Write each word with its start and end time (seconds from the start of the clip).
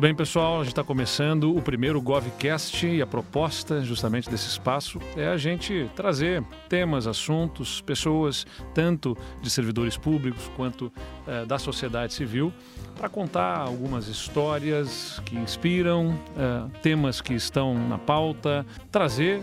Muito 0.00 0.08
bem, 0.08 0.14
pessoal, 0.14 0.54
a 0.54 0.58
gente 0.60 0.72
está 0.72 0.82
começando 0.82 1.54
o 1.54 1.60
primeiro 1.60 2.00
GovCast 2.00 2.86
e 2.86 3.02
a 3.02 3.06
proposta 3.06 3.82
justamente 3.82 4.30
desse 4.30 4.48
espaço 4.48 4.98
é 5.14 5.28
a 5.28 5.36
gente 5.36 5.90
trazer 5.94 6.42
temas, 6.70 7.06
assuntos, 7.06 7.82
pessoas, 7.82 8.46
tanto 8.72 9.14
de 9.42 9.50
servidores 9.50 9.98
públicos 9.98 10.50
quanto 10.56 10.90
eh, 11.28 11.44
da 11.44 11.58
sociedade 11.58 12.14
civil, 12.14 12.50
para 12.96 13.10
contar 13.10 13.58
algumas 13.58 14.08
histórias 14.08 15.20
que 15.26 15.36
inspiram, 15.36 16.18
eh, 16.34 16.78
temas 16.80 17.20
que 17.20 17.34
estão 17.34 17.74
na 17.86 17.98
pauta, 17.98 18.64
trazer 18.90 19.42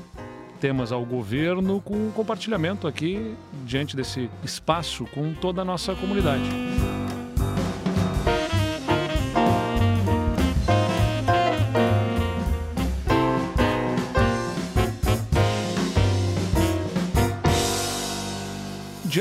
temas 0.59 0.91
ao 0.91 1.05
governo 1.05 1.79
com 1.79 2.09
compartilhamento 2.09 2.87
aqui 2.87 3.35
diante 3.63 3.95
desse 3.95 4.27
espaço 4.43 5.05
com 5.13 5.35
toda 5.35 5.61
a 5.61 5.65
nossa 5.65 5.93
comunidade. 5.93 6.49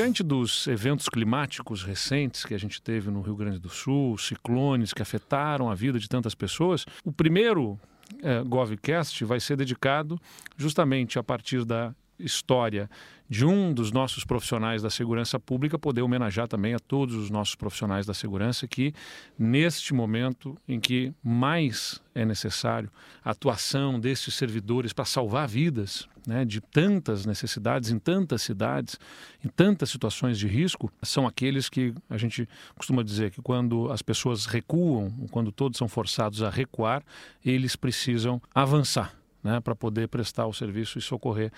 Diante 0.07 0.23
dos 0.23 0.67
eventos 0.67 1.09
climáticos 1.09 1.83
recentes 1.83 2.45
que 2.45 2.53
a 2.53 2.57
gente 2.57 2.81
teve 2.81 3.11
no 3.11 3.19
Rio 3.19 3.35
Grande 3.35 3.59
do 3.59 3.67
Sul, 3.67 4.17
ciclones 4.17 4.93
que 4.93 5.01
afetaram 5.01 5.69
a 5.69 5.75
vida 5.75 5.99
de 5.99 6.07
tantas 6.07 6.33
pessoas, 6.33 6.85
o 7.03 7.11
primeiro 7.11 7.77
é, 8.23 8.41
GovCast 8.41 9.25
vai 9.25 9.41
ser 9.41 9.57
dedicado 9.57 10.17
justamente 10.55 11.19
a 11.19 11.23
partir 11.23 11.65
da 11.65 11.93
história 12.19 12.89
de 13.29 13.45
um 13.45 13.73
dos 13.73 13.91
nossos 13.91 14.23
profissionais 14.23 14.81
da 14.81 14.89
segurança 14.89 15.39
pública, 15.39 15.77
poder 15.77 16.01
homenagear 16.01 16.47
também 16.47 16.73
a 16.73 16.79
todos 16.79 17.15
os 17.15 17.29
nossos 17.29 17.55
profissionais 17.55 18.05
da 18.05 18.13
segurança 18.13 18.67
que, 18.67 18.93
neste 19.37 19.93
momento 19.93 20.57
em 20.67 20.79
que 20.79 21.13
mais 21.21 22.01
é 22.15 22.25
necessário 22.25 22.89
a 23.23 23.31
atuação 23.31 23.99
desses 23.99 24.33
servidores 24.33 24.93
para 24.93 25.05
salvar 25.05 25.47
vidas 25.47 26.07
né, 26.25 26.43
de 26.43 26.59
tantas 26.59 27.25
necessidades 27.25 27.89
em 27.89 27.99
tantas 27.99 28.41
cidades, 28.41 28.99
em 29.43 29.47
tantas 29.47 29.89
situações 29.89 30.37
de 30.37 30.47
risco, 30.47 30.91
são 31.01 31.27
aqueles 31.27 31.69
que 31.69 31.93
a 32.09 32.17
gente 32.17 32.47
costuma 32.75 33.03
dizer 33.03 33.31
que 33.31 33.41
quando 33.41 33.91
as 33.91 34.01
pessoas 34.01 34.45
recuam, 34.45 35.09
quando 35.31 35.51
todos 35.51 35.77
são 35.77 35.87
forçados 35.87 36.41
a 36.41 36.49
recuar, 36.49 37.03
eles 37.43 37.75
precisam 37.75 38.41
avançar. 38.53 39.13
Né, 39.43 39.61
para 39.61 39.75
poder 39.75 40.09
prestar 40.09 40.47
o 40.47 40.51
serviço 40.51 40.97
e 40.97 41.01
socorrer 41.01 41.53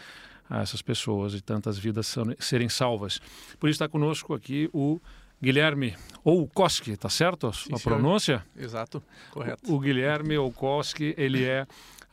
a 0.50 0.61
essas 0.61 0.81
pessoas 0.81 1.33
e 1.33 1.42
tantas 1.42 1.78
vidas 1.78 2.16
serem 2.39 2.69
salvas. 2.69 3.19
Por 3.59 3.69
isso 3.69 3.75
está 3.75 3.88
conosco 3.88 4.33
aqui 4.33 4.69
o 4.73 5.00
Guilherme 5.42 5.95
Oukoski, 6.23 6.97
tá 6.97 7.08
certo 7.08 7.47
a, 7.47 7.53
Sim, 7.53 7.73
a 7.73 7.80
pronúncia? 7.80 8.45
Exato, 8.58 9.02
correto. 9.31 9.72
O, 9.72 9.75
o 9.75 9.80
Guilherme 9.80 10.38
Oukoski, 10.38 11.14
ele 11.17 11.44
é 11.45 11.66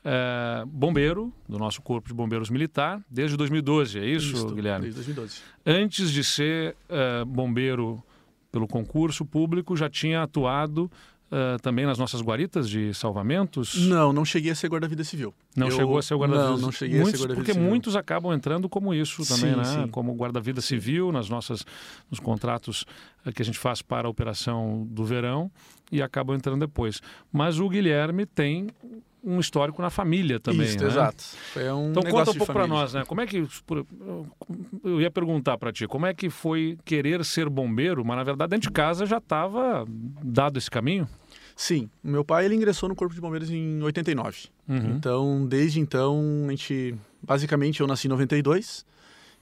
uh, 0.07 0.67
bombeiro 0.67 1.33
do 1.48 1.59
nosso 1.59 1.83
Corpo 1.83 2.09
de 2.09 2.14
Bombeiros 2.14 2.51
Militar 2.51 3.03
desde 3.11 3.37
2012, 3.37 3.98
é 3.98 4.05
isso, 4.05 4.34
isso 4.34 4.55
Guilherme? 4.55 4.83
Desde 4.83 5.12
2012. 5.12 5.41
Antes 5.64 6.12
de 6.12 6.23
ser 6.23 6.77
uh, 6.89 7.25
bombeiro 7.27 8.03
pelo 8.53 8.69
concurso 8.69 9.25
público, 9.25 9.77
já 9.77 9.91
tinha 9.91 10.23
atuado 10.23 10.91
Uh, 11.27 11.61
também 11.61 11.85
nas 11.85 11.99
nossas 11.99 12.21
guaritas 12.21 12.71
de 12.71 12.95
salvamentos? 12.95 13.75
Não, 13.89 14.13
não 14.13 14.25
cheguei 14.25 14.53
a 14.53 14.55
ser 14.55 14.69
guarda-vida 14.69 15.03
civil. 15.03 15.35
Não 15.57 15.67
eu... 15.67 15.73
chegou 15.73 15.99
a 15.99 16.03
ser 16.03 16.15
guarda-vida 16.15 16.51
Não, 16.51 16.59
não 16.59 16.71
cheguei 16.71 17.01
muitos, 17.01 17.15
a 17.15 17.17
ser 17.17 17.23
guarda-vida 17.25 17.45
Porque 17.45 17.53
civil. 17.53 17.69
muitos 17.69 17.97
acabam 17.97 18.33
entrando 18.33 18.69
como 18.69 18.95
isso 18.95 19.27
também, 19.27 19.53
sim, 19.53 19.59
né? 19.59 19.65
Sim. 19.65 19.89
Como 19.89 20.15
guarda-vida 20.15 20.61
civil 20.61 21.11
nas 21.11 21.29
nossas, 21.29 21.67
nos 22.09 22.21
contratos 22.21 22.87
uh, 23.27 23.33
que 23.33 23.43
a 23.43 23.45
gente 23.45 23.59
faz 23.59 23.83
para 23.83 24.07
a 24.07 24.11
operação 24.11 24.87
do 24.89 25.05
verão 25.05 25.51
e 25.91 26.01
acabam 26.01 26.37
entrando 26.37 26.61
depois. 26.61 27.03
Mas 27.33 27.59
o 27.59 27.69
Guilherme 27.69 28.25
tem 28.25 28.69
um 29.27 29.41
histórico 29.41 29.83
na 29.83 29.91
família 29.91 30.39
também, 30.39 30.69
Isso, 30.69 30.79
né? 30.79 30.87
exato. 30.87 31.25
Foi 31.53 31.69
um 31.73 31.91
então 31.91 32.03
conta 32.05 32.31
um 32.31 32.35
pouco 32.35 32.53
para 32.53 32.67
nós, 32.67 32.95
né? 32.95 33.05
Como 33.05 33.21
é 33.21 33.27
que 33.27 33.45
eu 34.85 35.01
ia 35.01 35.11
perguntar 35.11 35.59
para 35.59 35.73
ti, 35.73 35.89
como 35.89 36.07
é 36.07 36.14
que 36.14 36.31
foi 36.31 36.79
querer 36.85 37.25
ser 37.25 37.48
bombeiro, 37.48 38.05
mas 38.05 38.17
na 38.17 38.23
verdade 38.23 38.51
dentro 38.51 38.69
de 38.69 38.73
casa 38.73 39.05
já 39.05 39.19
estava 39.19 39.85
dado 40.23 40.59
esse 40.59 40.70
caminho? 40.70 41.09
Sim, 41.57 41.91
meu 42.05 42.25
pai 42.25 42.45
ele 42.45 42.55
ingressou 42.55 42.89
no 42.89 42.95
Corpo 42.95 43.15
de 43.15 43.20
Bombeiros 43.20 43.51
em 43.51 43.83
89. 43.83 44.45
Uhum. 44.69 44.77
Então, 44.97 45.47
desde 45.47 45.81
então, 45.81 46.45
a 46.47 46.51
gente 46.51 46.95
basicamente 47.20 47.81
eu 47.81 47.86
nasci 47.86 48.07
em 48.07 48.11
92 48.11 48.85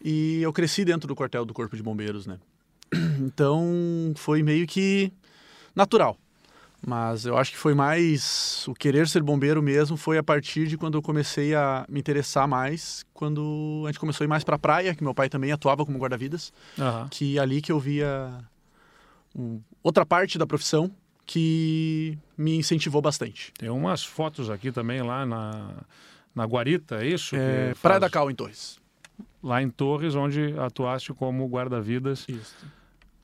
e 0.03 0.41
eu 0.41 0.53
cresci 0.53 0.84
dentro 0.84 1.06
do 1.06 1.15
quartel 1.15 1.44
do 1.44 1.53
Corpo 1.53 1.77
de 1.77 1.83
Bombeiros, 1.83 2.27
né? 2.27 2.39
Então, 3.19 4.12
foi 4.17 4.43
meio 4.43 4.67
que 4.67 5.12
natural. 5.75 6.17
Mas 6.87 7.25
eu 7.25 7.37
acho 7.37 7.50
que 7.50 7.56
foi 7.56 7.75
mais 7.75 8.67
o 8.69 8.75
querer 8.75 9.09
ser 9.09 9.22
bombeiro 9.22 9.62
mesmo 9.62 9.97
foi 9.97 10.19
a 10.19 10.22
partir 10.22 10.67
de 10.67 10.77
quando 10.77 10.99
eu 10.99 11.03
comecei 11.03 11.55
a 11.55 11.87
me 11.89 11.99
interessar 11.99 12.47
mais, 12.47 13.05
quando 13.15 13.83
a 13.87 13.89
gente 13.89 13.99
começou 13.99 14.25
a 14.25 14.27
ir 14.27 14.28
mais 14.28 14.45
para 14.45 14.56
a 14.56 14.59
praia, 14.59 14.94
que 14.94 15.03
meu 15.03 15.15
pai 15.15 15.28
também 15.28 15.50
atuava 15.50 15.84
como 15.87 15.99
guarda-vidas, 15.99 16.53
uhum. 16.77 17.09
que 17.09 17.39
ali 17.39 17.62
que 17.62 17.73
eu 17.73 17.81
via 17.81 18.44
outra 19.83 20.05
parte 20.05 20.37
da 20.39 20.47
profissão 20.47 20.91
que 21.27 22.19
me 22.37 22.56
incentivou 22.56 23.00
bastante. 23.00 23.53
Tem 23.59 23.71
umas 23.71 24.05
fotos 24.05 24.50
aqui 24.50 24.71
também 24.71 25.03
lá 25.03 25.25
na, 25.25 25.71
na 26.34 26.44
Guarita, 26.44 27.03
é 27.03 27.06
isso? 27.06 27.34
É, 27.34 27.73
Praia 27.81 27.99
da 27.99 28.11
Cal, 28.11 28.31
em 28.31 28.34
Torres. 28.34 28.78
Lá 29.43 29.62
em 29.62 29.71
Torres, 29.71 30.15
onde 30.15 30.55
atuaste 30.59 31.12
como 31.15 31.47
guarda-vidas 31.47 32.27
Isso. 32.28 32.55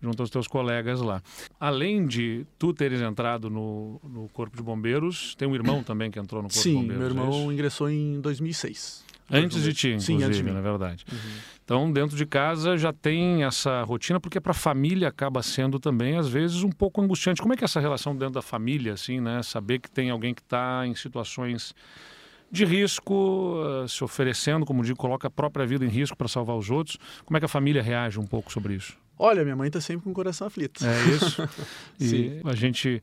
Junto 0.01 0.23
aos 0.23 0.31
teus 0.31 0.47
colegas 0.47 1.01
lá. 1.01 1.23
Além 1.59 2.07
de 2.07 2.47
tu 2.59 2.73
teres 2.73 3.01
entrado 3.01 3.51
no, 3.51 4.01
no 4.03 4.29
Corpo 4.29 4.57
de 4.57 4.63
Bombeiros, 4.63 5.35
tem 5.35 5.47
um 5.47 5.55
irmão 5.55 5.83
também 5.83 6.11
que 6.11 6.19
entrou 6.19 6.43
no 6.43 6.49
Corpo 6.49 6.63
Sim, 6.63 6.71
de 6.71 6.77
Bombeiros. 6.77 7.15
meu 7.15 7.25
irmão 7.25 7.51
é 7.51 7.55
ingressou 7.55 7.91
em 7.91 8.21
2006. 8.21 9.05
Antes 9.33 9.63
de 9.63 9.73
ti, 9.73 9.89
inclusive, 9.89 10.19
Sim, 10.19 10.25
antes 10.25 10.39
de 10.39 10.43
mim. 10.43 10.51
na 10.51 10.61
verdade. 10.61 11.05
Uhum. 11.11 11.19
Então, 11.65 11.93
dentro 11.93 12.17
de 12.17 12.27
casa 12.27 12.77
já 12.77 12.93
tem 12.93 13.45
essa 13.45 13.83
rotina, 13.85 14.19
porque 14.19 14.41
para 14.41 14.51
a 14.51 14.55
família 14.55 15.07
acaba 15.07 15.41
sendo 15.41 15.79
também, 15.79 16.17
às 16.17 16.29
vezes, 16.29 16.65
um 16.65 16.71
pouco 16.73 17.01
angustiante. 17.01 17.41
Como 17.41 17.55
é 17.55 17.57
que 17.57 17.63
é 17.63 17.67
essa 17.67 17.79
relação 17.79 18.17
dentro 18.17 18.35
da 18.35 18.43
família, 18.43 18.95
assim, 18.95 19.21
né? 19.21 19.41
Saber 19.45 19.79
que 19.79 19.89
tem 19.89 20.11
alguém 20.11 20.35
que 20.35 20.41
está 20.41 20.85
em 20.85 20.97
situações 20.97 21.73
de 22.51 22.65
risco, 22.65 23.15
uh, 23.15 23.89
se 23.89 24.03
oferecendo, 24.03 24.67
como 24.67 24.83
digo, 24.83 24.99
coloca 24.99 25.29
a 25.29 25.31
própria 25.31 25.65
vida 25.65 25.85
em 25.85 25.89
risco 25.89 26.17
para 26.17 26.27
salvar 26.27 26.57
os 26.57 26.69
outros. 26.69 26.99
Como 27.25 27.37
é 27.37 27.41
que 27.41 27.47
a 27.47 27.49
família 27.49 27.81
reage 27.81 28.19
um 28.19 28.27
pouco 28.27 28.53
sobre 28.53 28.75
isso? 28.75 28.99
Olha, 29.23 29.45
minha 29.45 29.55
mãe 29.55 29.67
está 29.67 29.83
sempre 29.83 30.05
com 30.05 30.11
o 30.13 30.15
coração 30.15 30.47
aflito. 30.47 30.83
É 30.83 31.05
isso. 31.11 31.49
e 32.01 32.41
a 32.43 32.55
gente 32.55 33.03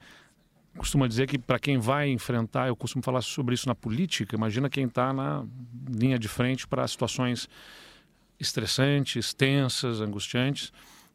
costuma 0.75 1.07
dizer 1.07 1.27
que 1.27 1.37
para 1.37 1.59
quem 1.59 1.77
vai 1.77 2.09
enfrentar, 2.09 2.67
eu 2.67 2.75
costumo 2.75 3.03
falar 3.03 3.21
sobre 3.21 3.53
isso 3.53 3.67
na 3.67 3.75
política, 3.75 4.35
imagina 4.35 4.67
quem 4.67 4.85
está 4.85 5.13
na 5.13 5.45
linha 5.87 6.17
de 6.17 6.27
frente 6.27 6.67
para 6.67 6.87
situações 6.87 7.47
estressantes, 8.39 9.31
tensas, 9.31 10.01
angustiantes, 10.01 10.73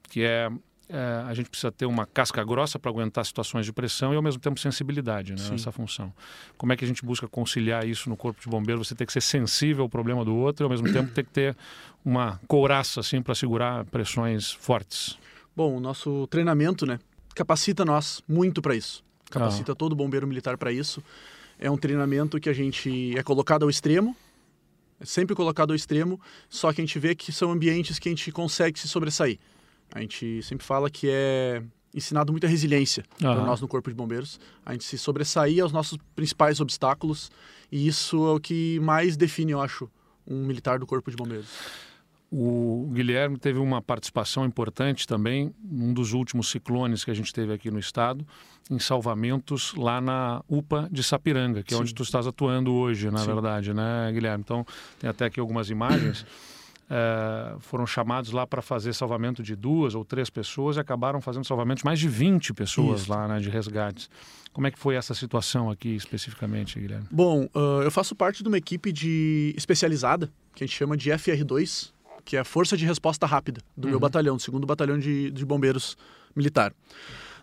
que 0.08 0.22
é, 0.22 0.48
é, 0.92 1.24
a 1.26 1.32
gente 1.32 1.48
precisa 1.48 1.72
ter 1.72 1.86
uma 1.86 2.04
casca 2.04 2.44
grossa 2.44 2.78
para 2.78 2.90
aguentar 2.90 3.24
situações 3.24 3.64
de 3.64 3.72
pressão 3.72 4.12
e 4.12 4.16
ao 4.16 4.22
mesmo 4.22 4.42
tempo 4.42 4.60
sensibilidade 4.60 5.32
né, 5.32 5.48
nessa 5.50 5.72
função. 5.72 6.12
Como 6.58 6.70
é 6.70 6.76
que 6.76 6.84
a 6.84 6.88
gente 6.88 7.02
busca 7.02 7.26
conciliar 7.26 7.88
isso 7.88 8.10
no 8.10 8.16
corpo 8.16 8.38
de 8.42 8.46
bombeiro? 8.46 8.84
Você 8.84 8.94
tem 8.94 9.06
que 9.06 9.12
ser 9.12 9.22
sensível 9.22 9.84
ao 9.84 9.88
problema 9.88 10.22
do 10.22 10.36
outro 10.36 10.64
e 10.64 10.66
ao 10.66 10.70
mesmo 10.70 10.92
tempo 10.92 11.10
ter 11.14 11.24
que 11.24 11.30
ter 11.30 11.56
uma 12.04 12.38
couraça 12.46 13.00
assim 13.00 13.22
para 13.22 13.34
segurar 13.34 13.86
pressões 13.86 14.52
fortes. 14.52 15.18
Bom, 15.56 15.78
o 15.78 15.80
nosso 15.80 16.26
treinamento, 16.26 16.84
né, 16.84 16.98
capacita 17.34 17.86
nós 17.86 18.22
muito 18.28 18.60
para 18.60 18.76
isso. 18.76 19.02
Capacita 19.30 19.72
ah. 19.72 19.74
todo 19.74 19.96
bombeiro 19.96 20.26
militar 20.26 20.58
para 20.58 20.70
isso. 20.70 21.02
É 21.58 21.70
um 21.70 21.76
treinamento 21.78 22.38
que 22.38 22.50
a 22.50 22.52
gente 22.52 23.16
é 23.16 23.22
colocado 23.22 23.62
ao 23.62 23.70
extremo, 23.70 24.14
é 25.00 25.06
sempre 25.06 25.34
colocado 25.34 25.70
ao 25.70 25.76
extremo, 25.76 26.20
só 26.50 26.70
que 26.70 26.82
a 26.82 26.84
gente 26.84 26.98
vê 26.98 27.14
que 27.14 27.32
são 27.32 27.50
ambientes 27.50 27.98
que 27.98 28.10
a 28.10 28.12
gente 28.12 28.30
consegue 28.30 28.78
se 28.78 28.88
sobressair. 28.88 29.38
A 29.92 30.00
gente 30.00 30.42
sempre 30.42 30.64
fala 30.64 30.90
que 30.90 31.08
é 31.10 31.62
ensinado 31.94 32.32
muita 32.32 32.46
resiliência 32.46 33.04
uhum. 33.22 33.34
para 33.34 33.44
nós 33.44 33.60
no 33.60 33.68
Corpo 33.68 33.90
de 33.90 33.94
Bombeiros. 33.94 34.40
A 34.64 34.72
gente 34.72 34.84
se 34.84 34.96
sobressair 34.96 35.62
aos 35.62 35.72
nossos 35.72 35.98
principais 36.16 36.60
obstáculos 36.60 37.30
e 37.70 37.86
isso 37.86 38.16
é 38.26 38.32
o 38.32 38.40
que 38.40 38.80
mais 38.80 39.16
define, 39.16 39.52
eu 39.52 39.60
acho, 39.60 39.90
um 40.26 40.46
militar 40.46 40.78
do 40.78 40.86
Corpo 40.86 41.10
de 41.10 41.16
Bombeiros. 41.16 41.48
O 42.34 42.88
Guilherme 42.94 43.36
teve 43.36 43.58
uma 43.58 43.82
participação 43.82 44.46
importante 44.46 45.06
também 45.06 45.54
num 45.62 45.92
dos 45.92 46.14
últimos 46.14 46.48
ciclones 46.48 47.04
que 47.04 47.10
a 47.10 47.14
gente 47.14 47.30
teve 47.30 47.52
aqui 47.52 47.70
no 47.70 47.78
estado, 47.78 48.26
em 48.70 48.78
salvamentos 48.78 49.74
lá 49.74 50.00
na 50.00 50.42
UPA 50.48 50.88
de 50.90 51.02
Sapiranga, 51.02 51.62
que 51.62 51.74
é 51.74 51.76
Sim. 51.76 51.82
onde 51.82 51.94
tu 51.94 52.02
estás 52.02 52.26
atuando 52.26 52.72
hoje, 52.72 53.10
na 53.10 53.18
Sim. 53.18 53.26
verdade, 53.26 53.74
né, 53.74 54.10
Guilherme? 54.14 54.42
Então, 54.42 54.64
tem 54.98 55.10
até 55.10 55.26
aqui 55.26 55.38
algumas 55.38 55.68
imagens. 55.68 56.24
É, 56.94 57.56
foram 57.60 57.86
chamados 57.86 58.32
lá 58.32 58.46
para 58.46 58.60
fazer 58.60 58.92
salvamento 58.92 59.42
de 59.42 59.56
duas 59.56 59.94
ou 59.94 60.04
três 60.04 60.28
pessoas 60.28 60.76
e 60.76 60.80
acabaram 60.80 61.22
fazendo 61.22 61.46
salvamento 61.46 61.78
de 61.78 61.84
mais 61.86 61.98
de 61.98 62.06
20 62.06 62.52
pessoas 62.52 63.02
Isso. 63.02 63.10
lá, 63.10 63.26
né, 63.26 63.40
de 63.40 63.48
resgates. 63.48 64.10
Como 64.52 64.66
é 64.66 64.70
que 64.70 64.78
foi 64.78 64.94
essa 64.94 65.14
situação 65.14 65.70
aqui 65.70 65.96
especificamente, 65.96 66.78
Guilherme? 66.78 67.06
Bom, 67.10 67.44
uh, 67.54 67.80
eu 67.82 67.90
faço 67.90 68.14
parte 68.14 68.42
de 68.42 68.48
uma 68.48 68.58
equipe 68.58 68.92
de 68.92 69.54
especializada, 69.56 70.30
que 70.54 70.62
a 70.62 70.66
gente 70.66 70.76
chama 70.76 70.94
de 70.94 71.08
FR2, 71.10 71.90
que 72.26 72.36
é 72.36 72.40
a 72.40 72.44
Força 72.44 72.76
de 72.76 72.84
Resposta 72.84 73.24
Rápida 73.26 73.62
do 73.74 73.86
Uhum. 73.86 73.92
meu 73.92 73.98
batalhão, 74.00 74.36
do 74.36 74.42
segundo 74.42 74.66
batalhão 74.66 74.98
de, 74.98 75.30
de 75.30 75.46
bombeiros 75.46 75.96
militar. 76.36 76.74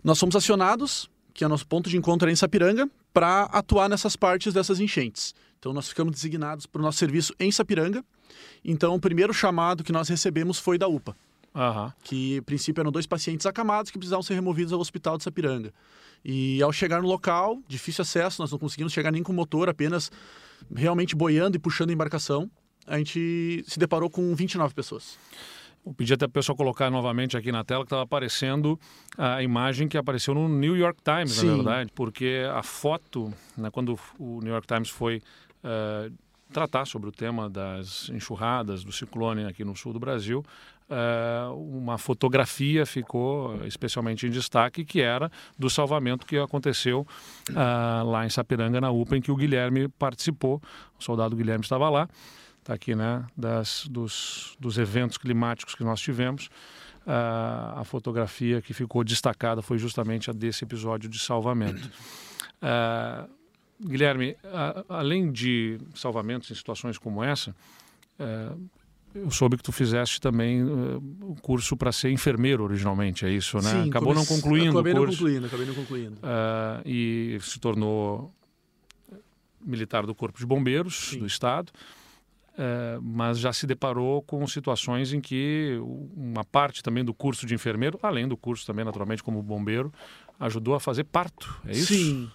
Nós 0.04 0.20
fomos 0.20 0.36
acionados, 0.36 1.10
que 1.34 1.44
é 1.44 1.48
nosso 1.48 1.66
ponto 1.66 1.90
de 1.90 1.98
encontro 1.98 2.30
é 2.30 2.32
em 2.32 2.36
Sapiranga, 2.36 2.88
para 3.12 3.46
atuar 3.46 3.90
nessas 3.90 4.16
partes 4.16 4.54
dessas 4.54 4.80
enchentes. 4.80 5.34
Então, 5.58 5.74
nós 5.74 5.90
ficamos 5.90 6.14
designados 6.14 6.68
para 6.68 6.80
o 6.80 6.84
nosso 6.84 7.00
serviço 7.00 7.34
em 7.40 7.52
Sapiranga. 7.52 8.06
Então, 8.64 8.96
o 8.96 9.00
primeiro 9.00 9.34
chamado 9.34 9.84
que 9.84 9.92
nós 9.92 10.08
recebemos 10.10 10.60
foi 10.60 10.78
da 10.78 10.88
UPA, 10.88 11.16
Aham. 11.56 11.94
que 12.04 12.38
a 12.38 12.42
princípio 12.44 12.82
eram 12.82 12.92
dois 12.92 13.06
pacientes 13.08 13.46
acamados 13.46 13.92
que 13.92 13.98
precisavam 13.98 14.24
ser 14.24 14.34
removidos 14.36 14.74
ao 14.74 14.80
hospital 14.80 15.18
de 15.18 15.24
Sapiranga. 15.24 15.74
E 16.24 16.62
ao 16.62 16.72
chegar 16.74 17.02
no 17.02 17.08
local, 17.08 17.60
difícil 17.68 18.02
acesso, 18.02 18.42
nós 18.42 18.52
não 18.52 18.60
conseguimos 18.60 18.92
chegar 18.92 19.12
nem 19.12 19.24
com 19.24 19.32
motor, 19.32 19.70
apenas 19.70 20.12
realmente 20.76 21.16
boiando 21.16 21.56
e 21.56 21.60
puxando 21.60 21.90
a 21.90 21.94
embarcação. 21.94 22.50
A 22.86 22.98
gente 22.98 23.64
se 23.68 23.80
deparou 23.80 24.10
com 24.10 24.34
29 24.36 24.74
pessoas. 24.74 25.18
Vou 25.86 25.94
pedir 25.94 26.14
até 26.16 26.26
para 26.28 26.32
o 26.32 26.34
pessoal 26.34 26.56
colocar 26.58 26.90
novamente 26.90 27.38
aqui 27.38 27.52
na 27.54 27.64
tela 27.64 27.84
que 27.84 27.88
estava 27.88 28.02
aparecendo 28.04 28.78
a 29.18 29.42
imagem 29.42 29.88
que 29.88 29.98
apareceu 29.98 30.34
no 30.34 30.50
New 30.50 30.76
York 30.76 31.00
Times, 31.02 31.32
Sim. 31.32 31.48
na 31.48 31.56
verdade, 31.56 31.92
porque 31.96 32.44
a 32.54 32.62
foto, 32.62 33.34
né, 33.56 33.70
quando 33.72 33.98
o 34.20 34.42
New 34.42 34.52
York 34.52 34.68
Times 34.68 34.90
foi 34.90 35.22
eh, 35.64 36.12
tratar 36.52 36.86
sobre 36.86 37.10
o 37.10 37.12
tema 37.12 37.50
das 37.50 38.10
enxurradas, 38.10 38.84
do 38.84 38.92
ciclone 38.92 39.46
aqui 39.46 39.64
no 39.64 39.76
sul 39.76 39.94
do 39.94 40.00
Brasil, 40.00 40.44
eh, 40.90 41.48
uma 41.54 42.00
fotografia 42.00 42.84
ficou 42.84 43.64
especialmente 43.66 44.26
em 44.26 44.32
destaque, 44.32 44.84
que 44.84 45.02
era 45.02 45.32
do 45.58 45.70
salvamento 45.70 46.26
que 46.26 46.38
aconteceu 46.38 47.06
ah, 47.56 48.02
lá 48.04 48.26
em 48.26 48.30
Sapiranga, 48.30 48.82
na 48.82 48.90
UPA, 48.90 49.18
em 49.18 49.22
que 49.22 49.32
o 49.32 49.36
Guilherme 49.36 49.88
participou. 49.88 50.60
O 51.00 51.04
soldado 51.04 51.36
Guilherme 51.36 51.64
estava 51.64 51.90
lá. 51.90 52.10
Está 52.58 52.74
aqui, 52.74 52.96
né, 52.96 53.26
das, 53.38 53.88
dos, 53.90 54.58
dos 54.60 54.78
eventos 54.78 55.18
climáticos 55.18 55.76
que 55.76 55.84
nós 55.84 56.02
tivemos. 56.02 56.50
Ah, 57.06 57.76
a 57.78 57.84
fotografia 57.84 58.60
que 58.60 58.74
ficou 58.74 59.04
destacada 59.04 59.62
foi 59.62 59.78
justamente 59.78 60.32
a 60.32 60.34
desse 60.34 60.64
episódio 60.64 61.08
de 61.08 61.20
salvamento. 61.20 61.90
Guilherme, 63.82 64.36
a- 64.44 64.84
além 64.90 65.32
de 65.32 65.78
salvamentos 65.96 66.52
em 66.52 66.56
situações 66.56 66.98
como 66.98 67.24
essa, 67.24 67.56
eh, 68.20 68.52
eu 69.16 69.32
soube 69.32 69.58
que 69.58 69.64
tu 69.64 69.72
fizeste 69.72 70.20
também 70.22 70.62
o 70.64 71.36
curso 71.42 71.76
para 71.78 71.92
ser 71.92 72.12
enfermeiro 72.12 72.64
originalmente, 72.64 73.26
é 73.26 73.30
isso, 73.32 73.58
né? 73.58 73.84
Sim, 73.84 73.90
Acabou 73.90 74.14
não 74.14 74.26
comece- 74.26 74.42
concluindo 74.42 74.78
Acabei 74.80 74.94
o 74.94 74.96
não 74.98 75.02
curso 75.06 75.18
concluindo, 75.20 75.46
acabei 75.48 75.66
não 75.66 75.74
concluindo. 75.76 76.18
ah, 76.22 76.82
e 76.86 77.38
se 77.42 77.60
tornou 77.60 78.32
militar 79.62 80.06
do 80.06 80.14
Corpo 80.16 80.38
de 80.40 80.46
Bombeiros 80.46 81.10
Sim. 81.12 81.20
do 81.20 81.26
Estado, 81.26 81.72
eh, 82.58 82.98
mas 83.02 83.40
já 83.40 83.52
se 83.52 83.66
deparou 83.66 84.22
com 84.22 84.46
situações 84.48 85.12
em 85.14 85.20
que 85.20 85.78
uma 86.16 86.44
parte 86.46 86.82
também 86.84 87.04
do 87.04 87.14
curso 87.14 87.46
de 87.46 87.54
enfermeiro, 87.54 88.00
além 88.04 88.28
do 88.28 88.38
curso 88.38 88.66
também 88.66 88.86
naturalmente 88.86 89.24
como 89.24 89.42
bombeiro, 89.42 89.92
ajudou 90.40 90.76
a 90.76 90.80
fazer 90.80 91.04
parto, 91.06 91.60
é 91.66 91.72
isso? 91.74 91.94
Sim, 91.94 92.30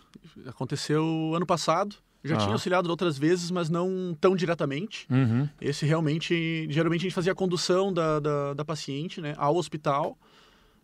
aconteceu 0.46 1.32
ano 1.34 1.46
passado. 1.46 1.96
Já 2.22 2.36
Ah. 2.36 2.38
tinha 2.38 2.52
auxiliado 2.52 2.88
outras 2.88 3.18
vezes, 3.18 3.50
mas 3.50 3.68
não 3.68 4.16
tão 4.18 4.34
diretamente. 4.34 5.06
Uhum. 5.10 5.46
Esse 5.60 5.84
realmente, 5.84 6.66
geralmente 6.70 7.00
a 7.00 7.04
gente 7.04 7.14
fazia 7.14 7.32
a 7.32 7.34
condução 7.34 7.92
da, 7.92 8.18
da, 8.18 8.54
da 8.54 8.64
paciente 8.64 9.20
né, 9.20 9.34
ao 9.36 9.54
hospital, 9.56 10.16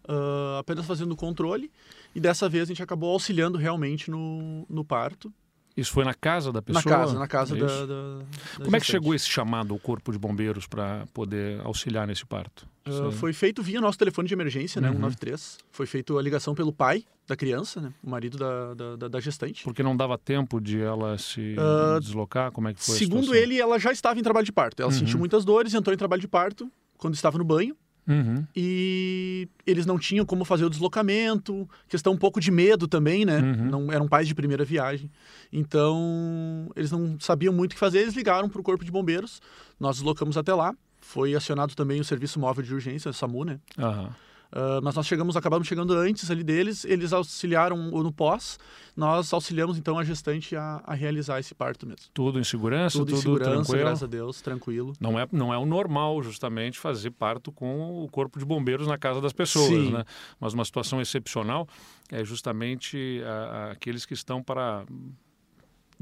ah, 0.06 0.58
apenas 0.60 0.84
fazendo 0.86 1.12
o 1.12 1.16
controle. 1.16 1.70
E 2.14 2.20
dessa 2.20 2.48
vez 2.48 2.64
a 2.64 2.66
gente 2.66 2.82
acabou 2.82 3.10
auxiliando 3.12 3.56
realmente 3.56 4.10
no, 4.10 4.66
no 4.68 4.84
parto. 4.84 5.32
Isso 5.76 5.92
foi 5.92 6.04
na 6.04 6.12
casa 6.12 6.52
da 6.52 6.60
pessoa? 6.60 6.82
na 6.84 6.90
casa, 6.90 7.18
na 7.20 7.28
casa 7.28 7.56
é 7.56 7.60
da, 7.60 7.66
da, 7.66 7.86
da 7.86 8.64
Como 8.64 8.76
é 8.76 8.80
que 8.80 8.86
chegou 8.86 9.14
esse 9.14 9.28
chamado 9.28 9.72
ao 9.72 9.78
Corpo 9.78 10.12
de 10.12 10.18
Bombeiros 10.18 10.66
para 10.66 11.06
poder 11.14 11.60
auxiliar 11.64 12.06
nesse 12.06 12.26
parto? 12.26 12.66
Ah, 12.84 13.10
foi 13.12 13.32
feito 13.32 13.62
via 13.62 13.80
nosso 13.80 13.98
telefone 13.98 14.26
de 14.26 14.34
emergência, 14.34 14.80
né, 14.80 14.88
Uhum. 14.88 14.94
193. 14.94 15.58
Foi 15.70 15.86
feita 15.86 16.16
a 16.18 16.22
ligação 16.22 16.54
pelo 16.54 16.72
pai 16.72 17.04
da 17.28 17.36
criança, 17.36 17.80
né, 17.80 17.92
o 18.02 18.08
marido 18.10 18.36
da, 18.38 18.74
da, 18.96 19.08
da- 19.08 19.20
gestante. 19.20 19.62
Porque 19.64 19.82
não 19.82 19.96
dava 19.96 20.16
tempo 20.18 20.60
de 20.60 20.80
ela 20.80 21.16
se 21.18 21.54
Ah, 21.58 21.98
deslocar? 22.00 22.50
Como 22.52 22.68
é 22.68 22.74
que 22.74 22.82
foi 22.82 22.96
Segundo 22.96 23.34
ele, 23.34 23.60
ela 23.60 23.78
já 23.78 23.92
estava 23.92 24.18
em 24.18 24.22
trabalho 24.22 24.46
de 24.46 24.52
parto. 24.52 24.80
Ela 24.82 24.90
Uhum. 24.90 24.98
sentiu 24.98 25.18
muitas 25.18 25.44
dores, 25.44 25.74
entrou 25.74 25.92
em 25.94 25.98
trabalho 25.98 26.20
de 26.22 26.28
parto 26.28 26.70
quando 26.96 27.14
estava 27.14 27.36
no 27.38 27.44
banho. 27.44 27.76
Uhum. 28.08 28.44
e 28.56 29.46
eles 29.64 29.86
não 29.86 29.96
tinham 29.96 30.26
como 30.26 30.44
fazer 30.44 30.64
o 30.64 30.70
deslocamento, 30.70 31.68
questão 31.86 32.12
um 32.14 32.16
pouco 32.16 32.40
de 32.40 32.50
medo 32.50 32.88
também, 32.88 33.24
né? 33.24 33.38
Uhum. 33.38 33.66
Não 33.70 33.92
eram 33.92 34.08
pais 34.08 34.26
de 34.26 34.34
primeira 34.34 34.64
viagem, 34.64 35.08
então 35.52 36.70
eles 36.74 36.90
não 36.90 37.18
sabiam 37.20 37.52
muito 37.52 37.72
o 37.72 37.74
que 37.74 37.78
fazer. 37.80 38.00
Eles 38.00 38.14
ligaram 38.14 38.48
para 38.48 38.60
o 38.60 38.64
corpo 38.64 38.84
de 38.84 38.90
bombeiros, 38.90 39.40
nós 39.78 39.96
deslocamos 39.96 40.36
até 40.36 40.52
lá. 40.52 40.74
Foi 41.12 41.34
acionado 41.34 41.74
também 41.74 42.00
o 42.00 42.04
serviço 42.04 42.38
móvel 42.38 42.64
de 42.64 42.72
urgência, 42.72 43.12
SAMU, 43.12 43.44
né? 43.44 43.58
Aham. 43.76 44.10
Ah, 44.52 44.80
mas 44.82 44.96
nós 44.96 45.06
chegamos, 45.06 45.36
acabamos 45.36 45.66
chegando 45.68 45.92
antes 45.92 46.28
ali 46.30 46.42
deles. 46.42 46.84
Eles 46.84 47.12
auxiliaram 47.12 47.76
no 47.76 48.12
pós. 48.12 48.58
Nós 48.96 49.32
auxiliamos 49.32 49.78
então 49.78 49.96
a 49.98 50.02
gestante 50.04 50.56
a, 50.56 50.80
a 50.84 50.92
realizar 50.94 51.38
esse 51.38 51.54
parto 51.54 51.86
mesmo. 51.86 52.02
Tudo 52.12 52.38
em 52.40 52.44
segurança, 52.44 52.98
Tudo, 52.98 53.10
tudo, 53.10 53.18
em 53.18 53.22
segurança, 53.22 53.50
tranquilo. 53.52 53.78
graças 53.78 54.02
a 54.02 54.06
Deus, 54.08 54.40
tranquilo. 54.40 54.92
Não 55.00 55.18
é, 55.18 55.26
não 55.30 55.54
é 55.54 55.58
o 55.58 55.64
normal, 55.64 56.20
justamente, 56.22 56.78
fazer 56.80 57.10
parto 57.12 57.52
com 57.52 58.04
o 58.04 58.08
corpo 58.08 58.38
de 58.40 58.44
bombeiros 58.44 58.86
na 58.88 58.98
casa 58.98 59.20
das 59.20 59.32
pessoas, 59.32 59.68
Sim. 59.68 59.92
né? 59.92 60.04
Mas 60.40 60.52
uma 60.52 60.64
situação 60.64 61.00
excepcional 61.00 61.68
é 62.10 62.24
justamente 62.24 63.22
a- 63.24 63.30
a- 63.30 63.70
aqueles 63.72 64.04
que 64.04 64.14
estão 64.14 64.42
para 64.42 64.84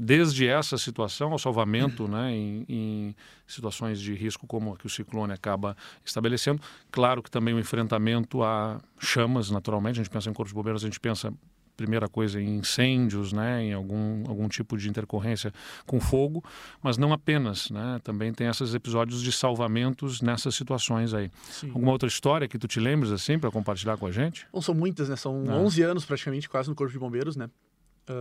desde 0.01 0.47
essa 0.47 0.77
situação 0.77 1.33
ao 1.33 1.37
salvamento, 1.37 2.07
né, 2.07 2.31
em, 2.33 2.65
em 2.69 3.15
situações 3.45 3.99
de 3.99 4.13
risco 4.13 4.47
como 4.47 4.73
a 4.73 4.77
que 4.77 4.85
o 4.87 4.89
ciclone 4.89 5.33
acaba 5.33 5.75
estabelecendo. 6.05 6.61
Claro 6.89 7.21
que 7.21 7.29
também 7.29 7.53
o 7.53 7.59
enfrentamento 7.59 8.41
a 8.41 8.79
chamas, 8.97 9.51
naturalmente. 9.51 9.99
A 9.99 10.03
gente 10.03 10.09
pensa 10.09 10.29
em 10.29 10.33
corpos 10.33 10.51
de 10.51 10.55
bombeiros, 10.55 10.83
a 10.83 10.87
gente 10.87 10.99
pensa 11.01 11.33
primeira 11.75 12.09
coisa 12.09 12.41
em 12.41 12.57
incêndios, 12.57 13.31
né, 13.31 13.63
em 13.63 13.73
algum 13.73 14.23
algum 14.27 14.49
tipo 14.49 14.77
de 14.77 14.89
intercorrência 14.89 15.53
com 15.85 15.97
fogo, 15.99 16.43
mas 16.83 16.97
não 16.97 17.13
apenas, 17.13 17.69
né? 17.69 18.01
Também 18.03 18.33
tem 18.33 18.47
esses 18.47 18.73
episódios 18.73 19.21
de 19.21 19.31
salvamentos 19.31 20.21
nessas 20.21 20.55
situações 20.55 21.13
aí. 21.13 21.31
Sim. 21.49 21.69
Alguma 21.69 21.91
outra 21.93 22.07
história 22.09 22.49
que 22.49 22.57
tu 22.57 22.67
te 22.67 22.81
lembres 22.81 23.11
assim 23.13 23.39
para 23.39 23.49
compartilhar 23.49 23.95
com 23.97 24.05
a 24.05 24.11
gente? 24.11 24.45
Bom, 24.51 24.61
são 24.61 24.75
muitas, 24.75 25.07
né? 25.07 25.15
São 25.15 25.45
Ah. 25.47 25.55
11 25.55 25.81
anos 25.81 26.05
praticamente 26.05 26.49
quase 26.49 26.67
no 26.69 26.75
corpo 26.75 26.91
de 26.91 26.99
bombeiros, 26.99 27.37
né? 27.37 27.49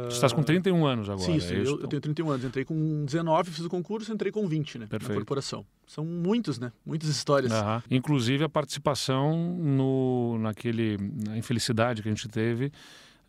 Tu 0.08 0.12
estás 0.12 0.35
com 0.35 0.43
31 0.43 0.85
anos 0.85 1.08
agora, 1.08 1.25
Sim, 1.25 1.32
é 1.32 1.37
isso? 1.37 1.52
eu, 1.55 1.81
eu 1.81 1.88
tenho 1.88 2.02
31 2.02 2.31
anos. 2.31 2.44
Entrei 2.44 2.62
com 2.62 3.05
19, 3.06 3.50
fiz 3.50 3.64
o 3.64 3.70
concurso, 3.70 4.12
entrei 4.12 4.31
com 4.31 4.46
20, 4.46 4.81
né? 4.81 4.87
Perfeito. 4.87 5.08
Na 5.08 5.14
corporação. 5.17 5.64
São 5.87 6.05
muitos, 6.05 6.58
né? 6.58 6.70
Muitas 6.85 7.08
histórias. 7.08 7.50
Inclusive 7.90 8.44
a 8.44 8.49
participação 8.50 9.56
no, 9.58 10.38
naquele, 10.40 10.99
na 11.26 11.38
infelicidade 11.38 12.02
que 12.02 12.08
a 12.08 12.12
gente 12.12 12.29
teve 12.29 12.70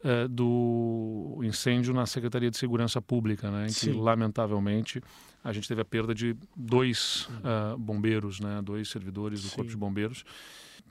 eh, 0.04 0.28
do 0.30 1.42
incêndio 1.44 1.94
na 1.94 2.06
Secretaria 2.06 2.50
de 2.50 2.58
Segurança 2.58 3.02
Pública, 3.02 3.52
né, 3.52 3.64
em 3.64 3.68
que 3.68 3.74
Sim. 3.74 3.94
lamentavelmente 3.94 5.02
a 5.44 5.52
gente 5.52 5.68
teve 5.68 5.82
a 5.82 5.86
perda 5.86 6.16
de 6.16 6.38
dois 6.56 7.28
ah, 7.44 7.76
bombeiros, 7.78 8.40
né, 8.40 8.62
dois 8.64 8.88
servidores 8.90 9.42
do 9.42 9.50
Sim. 9.50 9.56
Corpo 9.58 9.72
de 9.72 9.76
Bombeiros. 9.76 10.24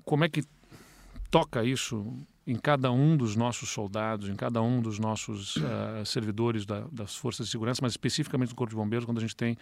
Como 0.05 0.25
é 0.25 0.29
que 0.29 0.43
toca 1.31 1.65
isso 1.65 2.05
em 2.51 2.57
cada 2.57 2.91
um 2.91 3.15
dos 3.15 3.37
nossos 3.37 3.69
soldados, 3.69 4.27
em 4.29 4.35
cada 4.35 4.63
um 4.63 4.81
dos 4.81 4.99
nossos 4.99 5.61
ah, 5.63 6.03
servidores 6.05 6.65
da- 6.65 6.87
das 6.91 7.15
forças 7.15 7.45
de 7.47 7.53
segurança, 7.53 7.81
mas 7.83 7.93
especificamente 7.93 8.49
do 8.49 8.55
Corpo 8.55 8.71
de 8.71 8.77
Bombeiros, 8.77 9.05
quando 9.05 9.19
a 9.19 9.21
gente 9.21 9.37
tem, 9.37 9.55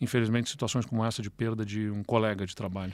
infelizmente, 0.00 0.48
situações 0.48 0.86
como 0.86 1.04
essa 1.04 1.20
de 1.20 1.28
perda 1.30 1.66
de 1.66 1.90
um 1.90 2.04
colega 2.04 2.46
de 2.46 2.54
trabalho? 2.54 2.92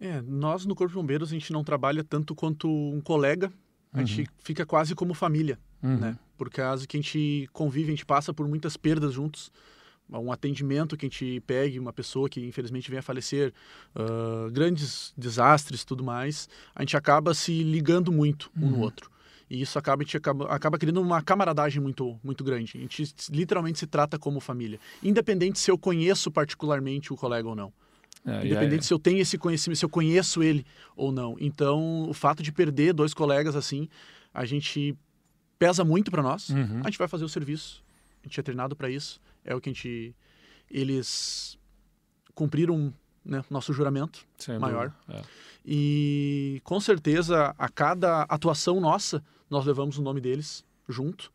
É, 0.00 0.20
nós 0.22 0.66
no 0.66 0.74
Corpo 0.74 0.88
de 0.90 0.96
Bombeiros 1.00 1.28
a 1.30 1.32
gente 1.32 1.52
não 1.52 1.62
trabalha 1.62 2.02
tanto 2.02 2.34
quanto 2.34 2.68
um 2.68 3.00
colega. 3.00 3.52
A 3.92 4.00
Uhum. 4.00 4.06
gente 4.06 4.28
fica 4.42 4.66
quase 4.66 4.94
como 4.96 5.14
família, 5.14 5.60
Uhum. 5.80 5.98
né? 5.98 6.18
Por 6.36 6.50
causa 6.50 6.84
que 6.84 6.96
a 6.96 7.00
gente 7.00 7.48
convive, 7.52 7.86
a 7.88 7.90
gente 7.90 8.04
passa 8.04 8.34
por 8.34 8.48
muitas 8.48 8.76
perdas 8.76 9.12
juntos. 9.12 9.52
Um 10.10 10.30
atendimento 10.30 10.96
que 10.96 11.06
a 11.06 11.08
gente 11.08 11.40
pegue 11.46 11.78
uma 11.78 11.92
pessoa 11.92 12.28
que 12.28 12.40
infelizmente 12.46 12.90
venha 12.90 13.00
a 13.00 13.02
falecer, 13.02 13.52
ah, 13.94 14.48
grandes 14.52 15.12
desastres 15.16 15.84
tudo 15.84 16.04
mais, 16.04 16.48
a 16.74 16.82
gente 16.82 16.96
acaba 16.96 17.32
se 17.34 17.62
ligando 17.62 18.12
muito 18.12 18.50
um 18.56 18.68
no 18.68 18.76
Uhum. 18.76 18.80
outro. 18.82 19.10
E 19.48 19.60
isso 19.60 19.78
acaba, 19.78 20.02
a 20.02 20.04
gente 20.04 20.16
acaba, 20.16 20.46
acaba 20.46 20.78
criando 20.78 21.00
uma 21.00 21.20
camaradagem 21.22 21.80
muito, 21.80 22.18
muito 22.24 22.42
grande. 22.44 22.72
A 22.76 22.80
gente 22.80 23.14
literalmente 23.30 23.78
se 23.78 23.86
trata 23.86 24.18
como 24.18 24.40
família. 24.40 24.78
Independente 25.02 25.58
se 25.58 25.70
eu 25.70 25.76
conheço 25.78 26.30
particularmente 26.30 27.12
o 27.12 27.16
colega 27.16 27.48
ou 27.48 27.54
não. 27.54 27.72
É, 28.24 28.46
Independente 28.46 28.80
aí- 28.80 28.86
se 28.86 28.94
eu 28.94 28.98
tenho 28.98 29.18
esse 29.20 29.36
conhecimento, 29.36 29.78
se 29.78 29.84
eu 29.84 29.88
conheço 29.90 30.42
ele 30.42 30.64
ou 30.96 31.10
não. 31.12 31.36
Então, 31.40 32.08
o 32.08 32.14
fato 32.14 32.42
de 32.42 32.52
perder 32.52 32.92
dois 32.94 33.12
colegas 33.12 33.56
assim, 33.56 33.88
a 34.32 34.44
gente 34.44 34.94
pesa 35.58 35.84
muito 35.84 36.10
para 36.10 36.22
nós. 36.22 36.48
Uhum. 36.50 36.80
A 36.82 36.84
gente 36.84 36.98
vai 36.98 37.08
fazer 37.08 37.24
o 37.24 37.28
serviço. 37.28 37.82
A 38.22 38.26
gente 38.28 38.38
é 38.38 38.42
treinado 38.42 38.74
para 38.76 38.88
isso. 38.88 39.20
É 39.44 39.54
o 39.54 39.60
que 39.60 39.70
a 39.70 39.72
gente 39.72 40.14
eles 40.70 41.58
cumpriram, 42.34 42.92
né, 43.24 43.44
nosso 43.50 43.72
juramento. 43.72 44.26
Sem 44.38 44.58
maior. 44.58 44.92
é. 45.08 45.20
E 45.64 46.60
com 46.64 46.80
certeza 46.80 47.54
a 47.56 47.68
cada 47.68 48.22
atuação 48.22 48.80
nossa, 48.80 49.22
nós 49.48 49.64
levamos 49.64 49.96
o 49.98 50.02
nome 50.02 50.20
deles 50.20 50.64
junto 50.88 51.30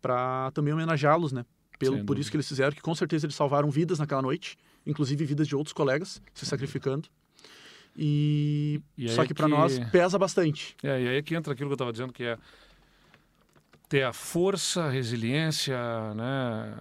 para 0.00 0.50
também 0.50 0.74
homenageá-los, 0.74 1.32
né? 1.32 1.46
Pelo, 1.78 2.04
por 2.04 2.18
isso 2.18 2.30
que 2.30 2.36
eles 2.36 2.46
fizeram, 2.48 2.72
que 2.72 2.80
com 2.82 2.94
certeza 2.94 3.24
eles 3.26 3.34
salvaram 3.34 3.70
vidas 3.70 3.98
naquela 3.98 4.20
noite, 4.22 4.56
inclusive 4.86 5.24
vidas 5.24 5.48
de 5.48 5.56
outros 5.56 5.72
colegas 5.72 6.20
se 6.34 6.44
sacrificando. 6.46 7.08
E, 7.96 8.80
E 8.96 9.08
só 9.08 9.22
é 9.22 9.26
que 9.26 9.34
para 9.34 9.46
que- 9.46 9.52
nós 9.52 9.78
pesa 9.90 10.18
bastante. 10.18 10.76
É, 10.82 11.02
e 11.02 11.08
aí 11.08 11.16
é 11.16 11.22
que 11.22 11.34
entra 11.34 11.52
aquilo 11.52 11.68
que 11.68 11.72
eu 11.72 11.76
estava 11.76 11.92
dizendo, 11.92 12.12
que 12.12 12.24
é 12.24 12.38
ter 13.92 14.04
a 14.04 14.12
força, 14.14 14.84
a 14.84 14.90
resiliência, 14.90 15.76
né, 16.14 16.74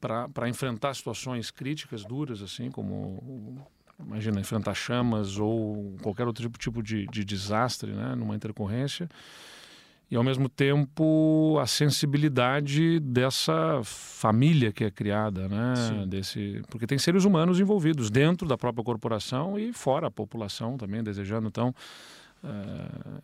para 0.00 0.48
enfrentar 0.48 0.94
situações 0.94 1.50
críticas, 1.50 2.06
duras, 2.06 2.40
assim, 2.40 2.70
como 2.70 3.62
imagina 4.00 4.40
enfrentar 4.40 4.72
chamas 4.72 5.36
ou 5.36 5.94
qualquer 6.00 6.26
outro 6.26 6.42
tipo, 6.42 6.58
tipo 6.58 6.82
de, 6.82 7.06
de 7.08 7.22
desastre, 7.22 7.92
né, 7.92 8.14
numa 8.14 8.34
intercorrência 8.34 9.10
e 10.10 10.16
ao 10.16 10.24
mesmo 10.24 10.48
tempo 10.48 11.58
a 11.60 11.66
sensibilidade 11.66 12.98
dessa 12.98 13.82
família 13.84 14.72
que 14.72 14.84
é 14.84 14.90
criada, 14.90 15.48
né? 15.48 15.74
Sim. 15.76 16.08
Desse, 16.08 16.62
porque 16.70 16.86
tem 16.86 16.96
seres 16.96 17.24
humanos 17.24 17.60
envolvidos 17.60 18.08
dentro 18.08 18.48
da 18.48 18.56
própria 18.56 18.84
corporação 18.84 19.58
e 19.58 19.70
fora 19.70 20.06
a 20.06 20.10
população 20.10 20.78
também 20.78 21.02
desejando 21.02 21.48
então 21.48 21.74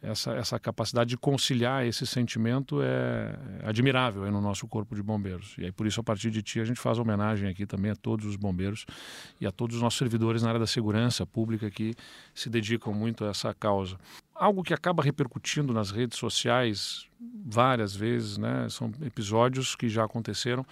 essa 0.03 0.33
essa 0.33 0.59
capacidade 0.59 1.11
de 1.11 1.17
conciliar 1.17 1.87
esse 1.87 2.07
sentimento 2.07 2.81
é 2.83 3.37
admirável 3.65 4.31
no 4.31 4.41
nosso 4.41 4.67
corpo 4.67 4.95
de 4.95 5.03
bombeiros 5.03 5.55
e 5.59 5.65
aí 5.65 5.73
por 5.73 5.87
isso 5.87 6.01
a 6.01 6.05
partir 6.05 6.31
de 6.31 6.43
ti 6.43 6.61
a 6.61 6.65
gente 6.65 6.81
faz 6.81 6.99
homenagem 6.99 7.49
aqui 7.49 7.67
também 7.67 7.91
a 7.91 7.97
todos 7.97 8.27
os 8.27 8.37
bombeiros 8.37 8.85
e 9.41 9.47
a 9.47 9.53
todos 9.53 9.77
os 9.77 9.83
nossos 9.83 9.99
servidores 9.99 10.43
na 10.43 10.49
área 10.49 10.61
da 10.61 10.67
segurança 10.67 11.25
pública 11.25 11.71
que 11.71 11.95
se 12.35 12.51
dedicam 12.51 12.93
muito 12.93 13.25
a 13.25 13.29
essa 13.29 13.53
causa 13.55 13.99
algo 14.35 14.63
que 14.63 14.75
acaba 14.75 15.03
repercutindo 15.03 15.73
nas 15.73 15.91
redes 15.91 16.19
sociais 16.19 17.07
várias 17.45 17.95
vezes, 17.95 18.37
né? 18.37 18.67
São 18.69 18.91
episódios 19.03 19.77
que 19.77 19.89
já 19.89 20.05
aconteceram 20.05 20.67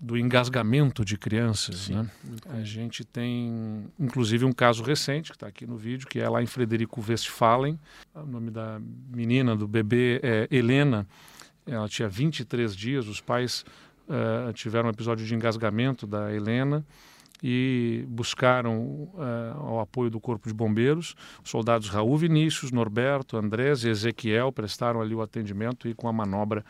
do 0.00 0.16
engasgamento 0.16 1.04
de 1.04 1.16
crianças, 1.16 1.76
Sim, 1.86 1.94
né? 1.94 2.10
A 2.50 2.60
gente 2.60 3.04
tem, 3.04 3.86
inclusive, 3.98 4.44
um 4.44 4.52
caso 4.52 4.82
recente 4.82 5.30
que 5.30 5.36
está 5.36 5.46
aqui 5.46 5.66
no 5.66 5.76
vídeo, 5.76 6.06
que 6.06 6.20
é 6.20 6.28
lá 6.28 6.42
em 6.42 6.46
Frederico 6.46 7.02
Westphalen. 7.06 7.78
O 8.14 8.26
nome 8.26 8.50
da 8.50 8.78
menina, 9.10 9.56
do 9.56 9.66
bebê, 9.66 10.20
é 10.22 10.48
Helena. 10.50 11.06
Ela 11.66 11.88
tinha 11.88 12.08
23 12.08 12.76
dias. 12.76 13.08
Os 13.08 13.20
pais 13.20 13.64
uh, 14.06 14.52
tiveram 14.52 14.88
um 14.88 14.92
episódio 14.92 15.24
de 15.24 15.34
engasgamento 15.34 16.06
da 16.06 16.32
Helena 16.32 16.84
e 17.42 18.04
buscaram 18.08 18.78
uh, 18.78 19.72
o 19.72 19.80
apoio 19.80 20.10
do 20.10 20.20
Corpo 20.20 20.46
de 20.46 20.54
Bombeiros. 20.54 21.14
Os 21.42 21.50
soldados 21.50 21.88
Raul 21.88 22.16
Vinícius, 22.16 22.70
Norberto, 22.70 23.36
Andrés 23.36 23.84
e 23.84 23.88
Ezequiel 23.88 24.52
prestaram 24.52 25.00
ali 25.00 25.14
o 25.14 25.22
atendimento 25.22 25.88
e 25.88 25.94
com 25.94 26.08
a 26.08 26.12
manobra 26.12 26.64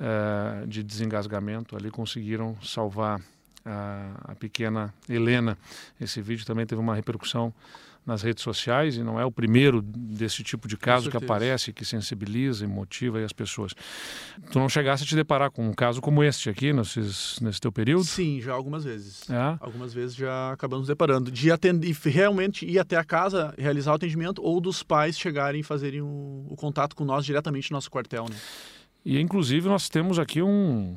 uh, 0.00 0.66
de 0.66 0.82
desengasgamento 0.82 1.76
ali 1.76 1.90
conseguiram 1.90 2.56
salvar 2.62 3.20
a, 3.64 4.32
a 4.32 4.34
pequena 4.34 4.92
Helena. 5.08 5.56
Esse 6.00 6.20
vídeo 6.20 6.44
também 6.46 6.66
teve 6.66 6.80
uma 6.80 6.94
repercussão 6.94 7.52
nas 8.06 8.22
redes 8.22 8.42
sociais 8.42 8.96
e 8.96 9.02
não 9.02 9.20
é 9.20 9.24
o 9.24 9.30
primeiro 9.30 9.82
desse 9.82 10.42
tipo 10.42 10.66
de 10.66 10.76
caso 10.76 11.10
que 11.10 11.16
aparece, 11.16 11.72
que 11.72 11.84
sensibiliza 11.84 12.64
e 12.64 12.66
motiva 12.66 13.22
as 13.22 13.32
pessoas. 13.32 13.74
Tu 14.50 14.58
não 14.58 14.68
chegasse 14.68 15.04
a 15.04 15.06
te 15.06 15.14
deparar 15.14 15.50
com 15.50 15.68
um 15.68 15.72
caso 15.72 16.00
como 16.00 16.24
este 16.24 16.48
aqui 16.48 16.72
nesses, 16.72 17.38
nesse 17.40 17.60
teu 17.60 17.70
período? 17.70 18.04
Sim, 18.04 18.40
já 18.40 18.54
algumas 18.54 18.84
vezes. 18.84 19.28
É? 19.28 19.56
Algumas 19.60 19.92
vezes 19.92 20.16
já 20.16 20.52
acabamos 20.52 20.88
deparando. 20.88 21.30
De 21.30 21.52
atender, 21.52 21.94
realmente 22.06 22.64
ir 22.66 22.78
até 22.78 22.96
a 22.96 23.04
casa, 23.04 23.54
realizar 23.58 23.92
o 23.92 23.94
atendimento 23.94 24.42
ou 24.42 24.60
dos 24.60 24.82
pais 24.82 25.18
chegarem 25.18 25.60
e 25.60 25.64
fazerem 25.64 26.00
o, 26.00 26.46
o 26.48 26.56
contato 26.56 26.96
com 26.96 27.04
nós 27.04 27.24
diretamente 27.24 27.70
no 27.70 27.76
nosso 27.76 27.90
quartel. 27.90 28.24
Né? 28.28 28.36
E 29.04 29.18
inclusive 29.20 29.68
nós 29.68 29.88
temos 29.88 30.18
aqui 30.18 30.42
um, 30.42 30.96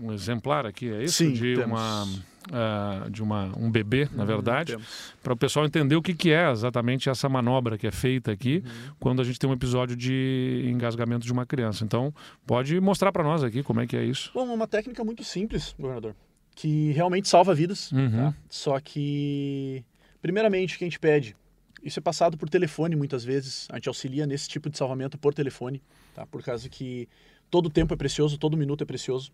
um 0.00 0.12
exemplar 0.12 0.66
aqui, 0.66 0.90
é 0.90 1.04
isso? 1.04 1.18
Sim, 1.18 1.32
de 1.32 1.56
temos. 1.56 1.66
uma 1.66 2.04
uh, 2.50 3.10
de 3.10 3.22
uma, 3.22 3.52
um 3.58 3.70
bebê, 3.70 4.08
na 4.12 4.22
uhum, 4.22 4.26
verdade, 4.26 4.76
para 5.22 5.32
o 5.32 5.36
pessoal 5.36 5.66
entender 5.66 5.94
o 5.94 6.02
que, 6.02 6.14
que 6.14 6.32
é 6.32 6.50
exatamente 6.50 7.08
essa 7.08 7.28
manobra 7.28 7.76
que 7.76 7.86
é 7.86 7.90
feita 7.90 8.32
aqui 8.32 8.62
uhum. 8.64 8.94
quando 8.98 9.22
a 9.22 9.24
gente 9.24 9.38
tem 9.38 9.48
um 9.48 9.52
episódio 9.52 9.96
de 9.96 10.64
engasgamento 10.66 11.24
de 11.26 11.32
uma 11.32 11.46
criança. 11.46 11.84
Então, 11.84 12.12
pode 12.46 12.80
mostrar 12.80 13.12
para 13.12 13.22
nós 13.22 13.42
aqui 13.44 13.62
como 13.62 13.80
é 13.80 13.86
que 13.86 13.96
é 13.96 14.04
isso. 14.04 14.30
Bom, 14.34 14.50
é 14.50 14.54
uma 14.54 14.66
técnica 14.66 15.04
muito 15.04 15.22
simples, 15.22 15.74
governador, 15.78 16.14
que 16.54 16.92
realmente 16.92 17.28
salva 17.28 17.54
vidas. 17.54 17.92
Uhum. 17.92 18.10
Tá? 18.10 18.34
Só 18.48 18.80
que, 18.80 19.84
primeiramente, 20.20 20.74
o 20.74 20.78
que 20.78 20.84
a 20.84 20.86
gente 20.86 20.98
pede 20.98 21.36
isso 21.82 21.98
é 21.98 22.02
passado 22.02 22.38
por 22.38 22.48
telefone 22.48 22.94
muitas 22.94 23.24
vezes. 23.24 23.66
A 23.68 23.74
gente 23.74 23.88
auxilia 23.88 24.24
nesse 24.24 24.48
tipo 24.48 24.70
de 24.70 24.78
salvamento 24.78 25.18
por 25.18 25.34
telefone, 25.34 25.82
tá? 26.14 26.24
Por 26.24 26.40
causa 26.40 26.68
que 26.68 27.08
todo 27.52 27.70
tempo 27.70 27.94
é 27.94 27.96
precioso, 27.96 28.36
todo 28.36 28.56
minuto 28.56 28.82
é 28.82 28.84
precioso 28.84 29.30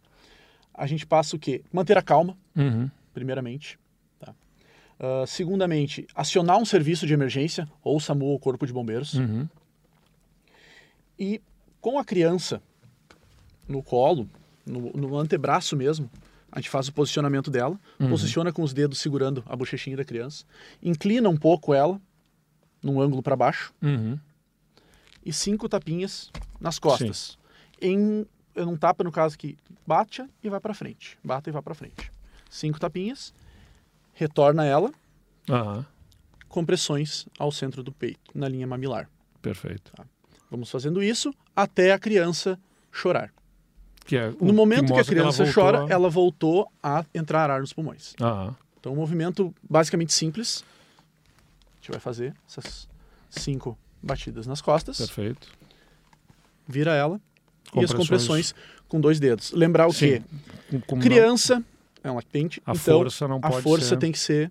a 0.78 0.86
gente 0.86 1.04
passa 1.04 1.34
o 1.34 1.38
quê? 1.38 1.62
Manter 1.72 1.98
a 1.98 2.02
calma, 2.02 2.38
uhum. 2.56 2.88
primeiramente. 3.12 3.78
Tá? 4.20 4.32
Uh, 4.98 5.26
segundamente, 5.26 6.06
acionar 6.14 6.56
um 6.56 6.64
serviço 6.64 7.06
de 7.06 7.12
emergência, 7.12 7.68
ou 7.82 7.98
SAMU 7.98 8.26
ou 8.26 8.38
Corpo 8.38 8.64
de 8.64 8.72
Bombeiros. 8.72 9.14
Uhum. 9.14 9.48
E 11.18 11.42
com 11.80 11.98
a 11.98 12.04
criança 12.04 12.62
no 13.66 13.82
colo, 13.82 14.28
no, 14.64 14.92
no, 14.92 15.18
antebraço 15.18 15.76
mesmo, 15.76 16.08
a 16.50 16.60
gente 16.60 16.70
faz 16.70 16.86
o 16.86 16.92
posicionamento 16.92 17.50
dela, 17.50 17.78
uhum. 17.98 18.08
posiciona 18.08 18.52
com 18.52 18.62
os 18.62 18.72
dedos 18.72 18.98
segurando 19.00 19.42
a 19.46 19.56
bochechinha 19.56 19.96
da 19.96 20.04
criança, 20.04 20.44
inclina 20.80 21.28
um 21.28 21.36
pouco 21.36 21.74
ela, 21.74 22.00
num 22.80 23.00
ângulo 23.00 23.20
para 23.20 23.34
baixo, 23.34 23.74
uhum. 23.82 24.16
e 25.26 25.32
cinco 25.32 25.68
tapinhas 25.68 26.30
nas 26.60 26.78
costas. 26.78 27.32
Sim. 27.32 27.47
Em 27.80 28.26
um 28.56 28.76
tapa, 28.76 29.04
no 29.04 29.12
caso, 29.12 29.38
que 29.38 29.56
bate 29.86 30.24
e 30.42 30.48
vai 30.48 30.60
para 30.60 30.74
frente. 30.74 31.18
Bata 31.22 31.48
e 31.48 31.52
vai 31.52 31.62
para 31.62 31.74
frente. 31.74 32.10
Cinco 32.50 32.80
tapinhas, 32.80 33.32
retorna 34.14 34.64
ela, 34.64 34.90
uhum. 35.48 35.84
compressões 36.48 37.26
ao 37.38 37.52
centro 37.52 37.82
do 37.82 37.92
peito, 37.92 38.30
na 38.34 38.48
linha 38.48 38.66
mamilar. 38.66 39.08
Perfeito. 39.40 39.92
Tá? 39.92 40.04
Vamos 40.50 40.70
fazendo 40.70 41.02
isso 41.02 41.32
até 41.54 41.92
a 41.92 41.98
criança 41.98 42.58
chorar. 42.90 43.32
É 44.10 44.30
no 44.40 44.54
momento 44.54 44.86
que, 44.86 44.94
que 44.94 45.00
a 45.00 45.04
criança 45.04 45.44
que 45.44 45.50
ela 45.50 45.52
chora, 45.52 45.84
a... 45.84 45.90
ela 45.90 46.08
voltou 46.08 46.70
a 46.82 47.04
entrar 47.14 47.50
ar 47.50 47.60
nos 47.60 47.72
pulmões. 47.72 48.14
Uhum. 48.20 48.54
Então, 48.80 48.92
um 48.92 48.96
movimento 48.96 49.54
basicamente 49.68 50.14
simples. 50.14 50.64
A 51.72 51.76
gente 51.76 51.90
vai 51.90 52.00
fazer 52.00 52.34
essas 52.48 52.88
cinco 53.28 53.78
batidas 54.02 54.46
nas 54.46 54.62
costas. 54.62 54.96
Perfeito. 54.96 55.48
Vira 56.66 56.94
ela, 56.94 57.20
e 57.74 57.84
as 57.84 57.92
compressões 57.92 58.54
com 58.88 59.00
dois 59.00 59.20
dedos. 59.20 59.52
Lembrar 59.52 59.86
o 59.86 59.92
Sim. 59.92 60.22
quê? 60.70 60.80
Como 60.86 61.02
Criança 61.02 61.56
não... 61.56 61.64
é 62.04 62.10
um 62.10 62.14
lactente, 62.16 62.62
a 62.66 62.72
então 62.72 62.98
força 62.98 63.28
não 63.28 63.40
pode 63.40 63.56
a 63.56 63.62
força 63.62 63.88
ser... 63.88 63.96
tem 63.96 64.12
que 64.12 64.18
ser 64.18 64.50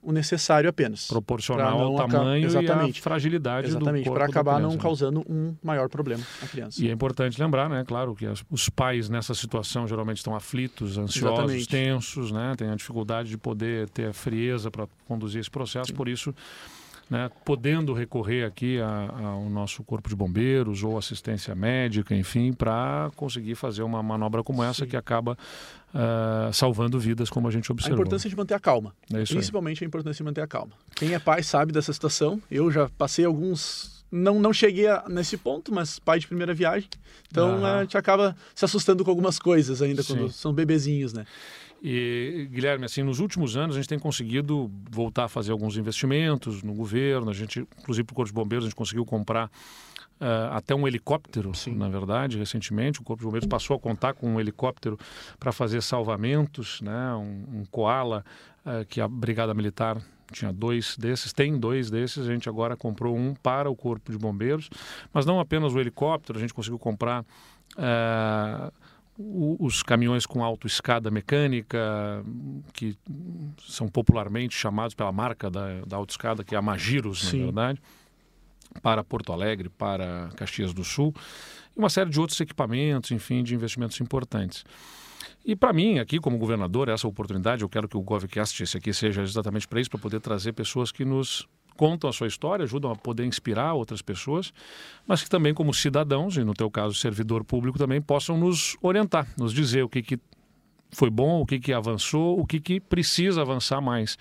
o 0.00 0.12
necessário 0.12 0.70
apenas. 0.70 1.06
Proporcional 1.06 1.80
ao 1.80 2.08
tamanho 2.08 2.46
exatamente. 2.46 2.96
e 2.96 3.00
à 3.00 3.02
fragilidade 3.02 3.66
exatamente, 3.68 4.04
do 4.04 4.10
corpo 4.10 4.18
para 4.18 4.28
acabar 4.30 4.60
não 4.60 4.76
causando 4.76 5.24
um 5.28 5.54
maior 5.62 5.88
problema 5.88 6.22
à 6.42 6.46
criança. 6.46 6.82
E 6.82 6.88
é 6.88 6.92
importante 6.92 7.40
lembrar, 7.40 7.68
né, 7.68 7.84
claro, 7.86 8.14
que 8.14 8.24
as, 8.24 8.44
os 8.50 8.68
pais 8.68 9.08
nessa 9.08 9.34
situação 9.34 9.86
geralmente 9.86 10.18
estão 10.18 10.34
aflitos, 10.34 10.96
ansiosos, 10.96 11.16
exatamente. 11.16 11.68
tensos, 11.68 12.30
né, 12.30 12.54
têm 12.56 12.70
a 12.70 12.76
dificuldade 12.76 13.28
de 13.28 13.36
poder 13.36 13.88
ter 13.90 14.08
a 14.08 14.12
frieza 14.12 14.70
para 14.70 14.86
conduzir 15.06 15.40
esse 15.40 15.50
processo, 15.50 15.88
Sim. 15.88 15.94
por 15.94 16.08
isso 16.08 16.34
né, 17.10 17.30
podendo 17.44 17.92
recorrer 17.92 18.44
aqui 18.44 18.78
ao 18.80 19.48
nosso 19.48 19.82
corpo 19.82 20.08
de 20.08 20.16
bombeiros 20.16 20.82
ou 20.82 20.98
assistência 20.98 21.54
médica, 21.54 22.14
enfim, 22.14 22.52
para 22.52 23.10
conseguir 23.16 23.54
fazer 23.54 23.82
uma 23.82 24.02
manobra 24.02 24.42
como 24.42 24.62
essa 24.62 24.84
Sim. 24.84 24.90
que 24.90 24.96
acaba 24.96 25.36
uh, 25.94 26.52
salvando 26.52 26.98
vidas, 26.98 27.30
como 27.30 27.48
a 27.48 27.50
gente 27.50 27.70
observou. 27.72 27.98
A 27.98 28.00
importância 28.00 28.28
de 28.28 28.36
manter 28.36 28.54
a 28.54 28.60
calma. 28.60 28.94
É 29.12 29.24
Principalmente 29.24 29.82
aí. 29.82 29.86
a 29.86 29.88
importância 29.88 30.18
de 30.18 30.24
manter 30.24 30.42
a 30.42 30.46
calma. 30.46 30.72
Quem 30.94 31.14
é 31.14 31.18
pai 31.18 31.42
sabe 31.42 31.72
dessa 31.72 31.92
situação. 31.92 32.40
Eu 32.50 32.70
já 32.70 32.88
passei 32.98 33.24
alguns 33.24 33.98
não, 34.10 34.40
não 34.40 34.52
cheguei 34.52 34.86
a, 34.86 35.04
nesse 35.08 35.36
ponto, 35.36 35.72
mas 35.72 35.98
pai 35.98 36.18
de 36.18 36.26
primeira 36.26 36.54
viagem. 36.54 36.88
Então 37.30 37.64
a 37.64 37.82
gente 37.82 37.96
acaba 37.96 38.34
se 38.54 38.64
assustando 38.64 39.04
com 39.04 39.10
algumas 39.10 39.38
coisas 39.38 39.82
ainda 39.82 40.02
Sim. 40.02 40.16
quando 40.16 40.32
são 40.32 40.52
bebezinhos, 40.52 41.12
né? 41.12 41.26
E, 41.82 42.48
Guilherme, 42.50 42.84
assim, 42.84 43.02
nos 43.02 43.20
últimos 43.20 43.56
anos 43.56 43.76
a 43.76 43.78
gente 43.78 43.88
tem 43.88 43.98
conseguido 43.98 44.70
voltar 44.90 45.24
a 45.24 45.28
fazer 45.28 45.52
alguns 45.52 45.76
investimentos 45.76 46.62
no 46.62 46.74
governo. 46.74 47.30
A 47.30 47.34
gente, 47.34 47.60
inclusive, 47.78 48.04
para 48.04 48.12
o 48.12 48.16
Corpo 48.16 48.28
de 48.28 48.34
Bombeiros, 48.34 48.64
a 48.64 48.68
gente 48.68 48.76
conseguiu 48.76 49.04
comprar 49.04 49.50
Uh, 50.20 50.50
até 50.50 50.74
um 50.74 50.88
helicóptero, 50.88 51.54
Sim. 51.54 51.76
na 51.76 51.88
verdade, 51.88 52.36
recentemente. 52.36 53.00
O 53.00 53.04
Corpo 53.04 53.20
de 53.20 53.26
Bombeiros 53.26 53.46
passou 53.46 53.76
a 53.76 53.78
contar 53.78 54.14
com 54.14 54.34
um 54.34 54.40
helicóptero 54.40 54.98
para 55.38 55.52
fazer 55.52 55.80
salvamentos, 55.80 56.80
né? 56.80 57.14
um, 57.14 57.60
um 57.60 57.64
Koala 57.70 58.24
uh, 58.66 58.84
que 58.86 59.00
a 59.00 59.06
Brigada 59.06 59.54
Militar 59.54 60.02
tinha 60.32 60.52
dois 60.52 60.96
desses, 60.96 61.32
tem 61.32 61.56
dois 61.56 61.88
desses. 61.88 62.26
A 62.26 62.32
gente 62.32 62.48
agora 62.48 62.76
comprou 62.76 63.16
um 63.16 63.32
para 63.32 63.70
o 63.70 63.76
Corpo 63.76 64.10
de 64.10 64.18
Bombeiros, 64.18 64.68
mas 65.12 65.24
não 65.24 65.38
apenas 65.38 65.72
o 65.72 65.78
helicóptero, 65.78 66.36
a 66.36 66.40
gente 66.40 66.52
conseguiu 66.52 66.80
comprar. 66.80 67.24
Uh, 67.76 68.72
os 69.18 69.82
caminhões 69.82 70.24
com 70.24 70.44
autoescada 70.44 71.10
mecânica, 71.10 72.24
que 72.72 72.96
são 73.66 73.88
popularmente 73.88 74.54
chamados 74.54 74.94
pela 74.94 75.10
marca 75.10 75.50
da, 75.50 75.80
da 75.84 75.96
autoescada, 75.96 76.44
que 76.44 76.54
é 76.54 76.58
a 76.58 76.62
Magiros, 76.62 77.22
Sim. 77.22 77.38
na 77.38 77.44
verdade, 77.46 77.82
para 78.80 79.02
Porto 79.02 79.32
Alegre, 79.32 79.68
para 79.68 80.28
Caxias 80.36 80.72
do 80.72 80.84
Sul, 80.84 81.12
e 81.76 81.78
uma 81.78 81.90
série 81.90 82.10
de 82.10 82.20
outros 82.20 82.40
equipamentos, 82.40 83.10
enfim, 83.10 83.42
de 83.42 83.56
investimentos 83.56 84.00
importantes. 84.00 84.64
E 85.44 85.56
para 85.56 85.72
mim, 85.72 85.98
aqui 85.98 86.20
como 86.20 86.38
governador, 86.38 86.88
essa 86.88 87.08
oportunidade, 87.08 87.62
eu 87.62 87.68
quero 87.68 87.88
que 87.88 87.96
o 87.96 88.02
GovCast, 88.02 88.62
esse 88.62 88.76
aqui, 88.76 88.92
seja 88.92 89.22
exatamente 89.22 89.66
para 89.66 89.80
isso, 89.80 89.90
para 89.90 89.98
poder 89.98 90.20
trazer 90.20 90.52
pessoas 90.52 90.92
que 90.92 91.04
nos 91.04 91.48
contam 91.78 92.10
a 92.10 92.12
sua 92.12 92.26
história, 92.26 92.64
ajudam 92.64 92.90
a 92.90 92.96
poder 92.96 93.24
inspirar 93.24 93.72
outras 93.72 94.02
pessoas, 94.02 94.52
mas 95.06 95.22
que 95.22 95.30
também, 95.30 95.54
como 95.54 95.72
cidadãos, 95.72 96.36
e 96.36 96.42
no 96.42 96.52
teu 96.52 96.68
caso, 96.68 96.94
servidor 96.94 97.44
público, 97.44 97.78
também 97.78 98.02
possam 98.02 98.36
nos 98.36 98.76
orientar, 98.82 99.28
nos 99.38 99.52
dizer 99.54 99.84
o 99.84 99.88
que, 99.88 100.02
que 100.02 100.18
foi 100.90 101.08
bom, 101.08 101.40
o 101.40 101.46
que, 101.46 101.60
que 101.60 101.72
avançou, 101.72 102.38
o 102.38 102.44
que, 102.44 102.58
que 102.58 102.80
precisa 102.80 103.42
avançar 103.42 103.80
mais. 103.80 104.18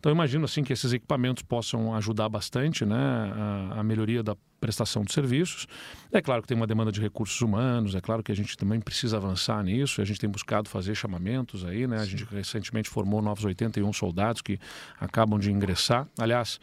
Então, 0.00 0.10
imagino 0.10 0.46
assim 0.46 0.64
que 0.64 0.72
esses 0.72 0.92
equipamentos 0.92 1.42
possam 1.42 1.94
ajudar 1.94 2.28
bastante 2.28 2.86
né, 2.86 2.96
a, 2.96 3.80
a, 3.80 3.82
melhoria 3.82 4.22
da 4.22 4.34
prestação 4.64 5.02
de 5.02 5.12
serviços. 5.12 5.66
É 6.10 6.22
claro 6.22 6.40
que 6.40 6.48
tem 6.48 6.56
uma 6.56 6.66
demanda 6.66 6.90
de 6.90 6.98
recursos 6.98 7.38
humanos, 7.42 7.94
é 7.94 8.00
claro 8.00 8.22
que 8.22 8.32
a 8.32 8.34
gente 8.34 8.56
também 8.56 8.80
precisa 8.80 9.18
avançar 9.18 9.62
nisso, 9.62 10.00
a 10.00 10.06
gente 10.06 10.18
tem 10.18 10.30
buscado 10.30 10.70
fazer 10.70 10.94
chamamentos 10.94 11.66
aí, 11.66 11.86
né? 11.86 11.98
A 11.98 12.04
gente 12.06 12.24
recentemente 12.24 12.88
formou 12.88 13.20
novos 13.20 13.44
81 13.44 13.92
soldados 13.92 14.40
que 14.40 14.58
acabam 14.98 15.38
de 15.38 15.52
ingressar. 15.52 16.08
Aliás, 16.18 16.58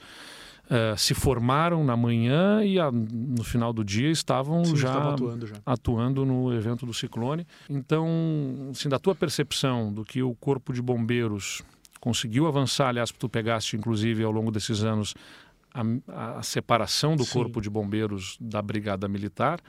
Uh, 0.63 0.97
se 0.97 1.13
formaram 1.13 1.83
na 1.83 1.97
manhã 1.97 2.63
e 2.63 2.79
a, 2.79 2.89
no 2.89 3.43
final 3.43 3.73
do 3.73 3.83
dia 3.83 4.09
estavam 4.09 4.63
Sim, 4.63 4.77
já, 4.77 5.11
atuando 5.11 5.45
já, 5.45 5.55
atuando 5.65 6.25
no 6.25 6.53
evento 6.53 6.85
do 6.85 6.93
Ciclone. 6.93 7.45
Então, 7.69 8.07
assim, 8.71 8.87
da 8.87 8.97
tua 8.97 9.13
percepção 9.13 9.91
do 9.91 10.05
que 10.05 10.23
o 10.23 10.33
Corpo 10.33 10.71
de 10.71 10.81
Bombeiros 10.81 11.61
conseguiu 11.99 12.47
avançar, 12.47 12.87
aliás, 12.87 13.11
tu 13.11 13.27
pegaste 13.27 13.75
inclusive 13.75 14.23
ao 14.23 14.31
longo 14.31 14.49
desses 14.49 14.81
anos 14.81 15.13
a, 15.73 16.39
a 16.39 16.43
separação 16.43 17.15
do 17.15 17.23
Sim. 17.23 17.33
Corpo 17.33 17.61
de 17.61 17.69
Bombeiros 17.69 18.37
da 18.39 18.61
Brigada 18.61 19.07
Militar. 19.07 19.59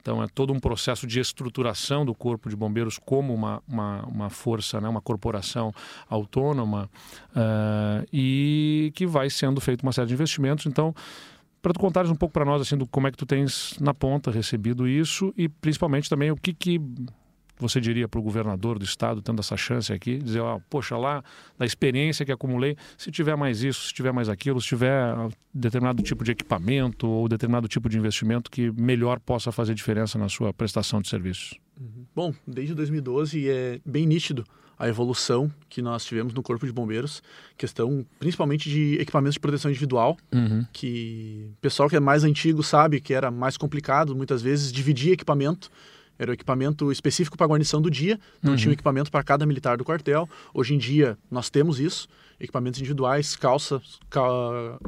Então, 0.00 0.22
é 0.22 0.28
todo 0.28 0.52
um 0.52 0.60
processo 0.60 1.06
de 1.06 1.18
estruturação 1.18 2.04
do 2.06 2.14
Corpo 2.14 2.48
de 2.48 2.56
Bombeiros 2.56 2.98
como 2.98 3.34
uma, 3.34 3.62
uma, 3.68 4.02
uma 4.06 4.30
força, 4.30 4.80
né, 4.80 4.88
uma 4.88 5.00
corporação 5.00 5.72
autônoma 6.08 6.88
uh, 7.30 8.06
e 8.12 8.92
que 8.94 9.06
vai 9.06 9.28
sendo 9.28 9.60
feito 9.60 9.82
uma 9.82 9.92
série 9.92 10.06
de 10.06 10.14
investimentos. 10.14 10.66
Então, 10.66 10.94
para 11.60 11.72
tu 11.72 11.80
contares 11.80 12.10
um 12.10 12.14
pouco 12.14 12.32
para 12.32 12.44
nós 12.44 12.62
assim 12.62 12.76
do 12.76 12.86
como 12.86 13.08
é 13.08 13.10
que 13.10 13.16
tu 13.16 13.26
tens 13.26 13.76
na 13.80 13.92
ponta 13.92 14.30
recebido 14.30 14.86
isso 14.86 15.34
e 15.36 15.48
principalmente 15.48 16.08
também 16.08 16.30
o 16.30 16.36
que 16.36 16.54
que 16.54 16.80
você 17.60 17.80
diria 17.80 18.08
para 18.08 18.18
o 18.18 18.22
governador 18.22 18.78
do 18.78 18.84
estado, 18.84 19.22
tendo 19.22 19.40
essa 19.40 19.56
chance 19.56 19.92
aqui, 19.92 20.18
dizer, 20.18 20.40
ó, 20.40 20.60
poxa, 20.70 20.96
lá, 20.96 21.22
da 21.56 21.66
experiência 21.66 22.24
que 22.24 22.32
acumulei, 22.32 22.76
se 22.96 23.10
tiver 23.10 23.36
mais 23.36 23.62
isso, 23.62 23.88
se 23.88 23.94
tiver 23.94 24.12
mais 24.12 24.28
aquilo, 24.28 24.60
se 24.60 24.68
tiver 24.68 25.14
determinado 25.52 26.02
tipo 26.02 26.24
de 26.24 26.32
equipamento 26.32 27.08
ou 27.08 27.28
determinado 27.28 27.68
tipo 27.68 27.88
de 27.88 27.98
investimento 27.98 28.50
que 28.50 28.70
melhor 28.72 29.18
possa 29.20 29.50
fazer 29.50 29.74
diferença 29.74 30.18
na 30.18 30.28
sua 30.28 30.52
prestação 30.52 31.00
de 31.00 31.08
serviços? 31.08 31.58
Uhum. 31.80 32.04
Bom, 32.14 32.34
desde 32.46 32.74
2012 32.74 33.48
é 33.48 33.80
bem 33.84 34.06
nítido 34.06 34.44
a 34.78 34.88
evolução 34.88 35.52
que 35.68 35.82
nós 35.82 36.04
tivemos 36.04 36.32
no 36.32 36.42
Corpo 36.42 36.64
de 36.64 36.72
Bombeiros, 36.72 37.20
questão 37.56 38.06
principalmente 38.20 38.70
de 38.70 38.94
equipamentos 39.00 39.34
de 39.34 39.40
proteção 39.40 39.70
individual, 39.70 40.16
uhum. 40.32 40.64
que 40.72 41.50
o 41.50 41.60
pessoal 41.60 41.88
que 41.88 41.96
é 41.96 42.00
mais 42.00 42.22
antigo 42.22 42.62
sabe 42.62 43.00
que 43.00 43.12
era 43.12 43.30
mais 43.30 43.56
complicado, 43.56 44.14
muitas 44.14 44.40
vezes, 44.40 44.72
dividir 44.72 45.12
equipamento 45.12 45.68
era 46.18 46.30
o 46.30 46.34
equipamento 46.34 46.90
específico 46.90 47.36
para 47.36 47.46
a 47.46 47.48
guarnição 47.48 47.80
do 47.80 47.90
dia, 47.90 48.18
não 48.42 48.52
uhum. 48.52 48.56
tinha 48.56 48.70
um 48.70 48.72
equipamento 48.72 49.10
para 49.10 49.22
cada 49.22 49.46
militar 49.46 49.76
do 49.76 49.84
quartel. 49.84 50.28
Hoje 50.52 50.74
em 50.74 50.78
dia 50.78 51.16
nós 51.30 51.48
temos 51.48 51.78
isso, 51.78 52.08
equipamentos 52.40 52.80
individuais, 52.80 53.36
calças, 53.36 54.00
ca... 54.10 54.20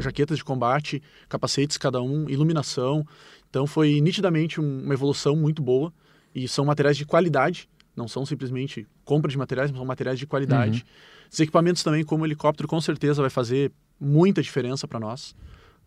jaquetas 0.01 0.39
de 0.39 0.45
combate, 0.45 1.03
capacetes 1.29 1.77
cada 1.77 2.03
um, 2.03 2.29
iluminação. 2.29 3.07
Então 3.49 3.67
foi 3.67 4.01
nitidamente 4.01 4.61
uma 4.61 4.93
evolução 4.93 5.37
muito 5.37 5.63
boa 5.63 5.93
e 6.35 6.49
são 6.49 6.65
materiais 6.65 6.97
de 6.97 7.05
qualidade, 7.05 7.69
não 7.97 8.09
são 8.09 8.25
simplesmente 8.27 8.87
compra 9.05 9.31
de 9.31 9.39
materiais, 9.39 9.71
mas 9.71 9.79
são 9.79 9.87
materiais 9.87 10.19
de 10.19 10.27
qualidade. 10.27 10.85
Uhum. 10.87 11.29
Os 11.33 11.41
equipamentos 11.41 11.83
também, 11.83 12.05
como 12.05 12.25
o 12.25 12.27
helicóptero, 12.27 12.69
com 12.69 12.81
certeza 12.81 13.21
vai 13.21 13.31
fazer 13.31 13.71
muita 14.01 14.43
diferença 14.43 14.89
para 14.89 14.99
nós. 14.99 15.35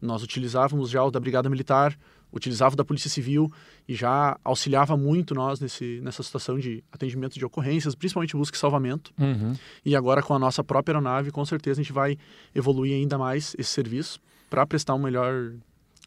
Nós 0.02 0.22
utilizávamos 0.22 0.90
já 0.90 1.04
o 1.04 1.12
da 1.12 1.20
Brigada 1.20 1.50
Militar, 1.50 1.98
utilizava 2.34 2.76
da 2.76 2.84
Polícia 2.84 3.10
Civil 3.10 3.52
e 3.88 3.94
já 3.94 4.38
auxiliava 4.44 4.98
muito 4.98 5.36
nós 5.36 5.60
nesse, 5.60 6.02
nessa 6.02 6.24
situação 6.24 6.58
de 6.58 6.84
atendimento 6.92 7.38
de 7.38 7.46
ocorrências, 7.46 7.94
principalmente 7.96 8.36
busca 8.36 8.58
e 8.58 8.60
salvamento. 8.60 9.14
Uhum. 9.20 9.54
E 9.86 9.96
agora 9.96 10.22
com 10.22 10.34
a 10.34 10.40
nossa 10.40 10.64
própria 10.64 10.94
aeronave, 10.94 11.32
com 11.32 11.46
certeza 11.46 11.80
a 11.80 11.84
gente 11.84 11.94
vai 11.94 12.18
evoluir 12.54 12.96
ainda 12.96 13.18
mais 13.18 13.56
esse 13.58 13.70
serviço 13.70 14.20
para 14.50 14.66
prestar 14.66 14.96
um 14.96 15.00
melhor 15.00 15.54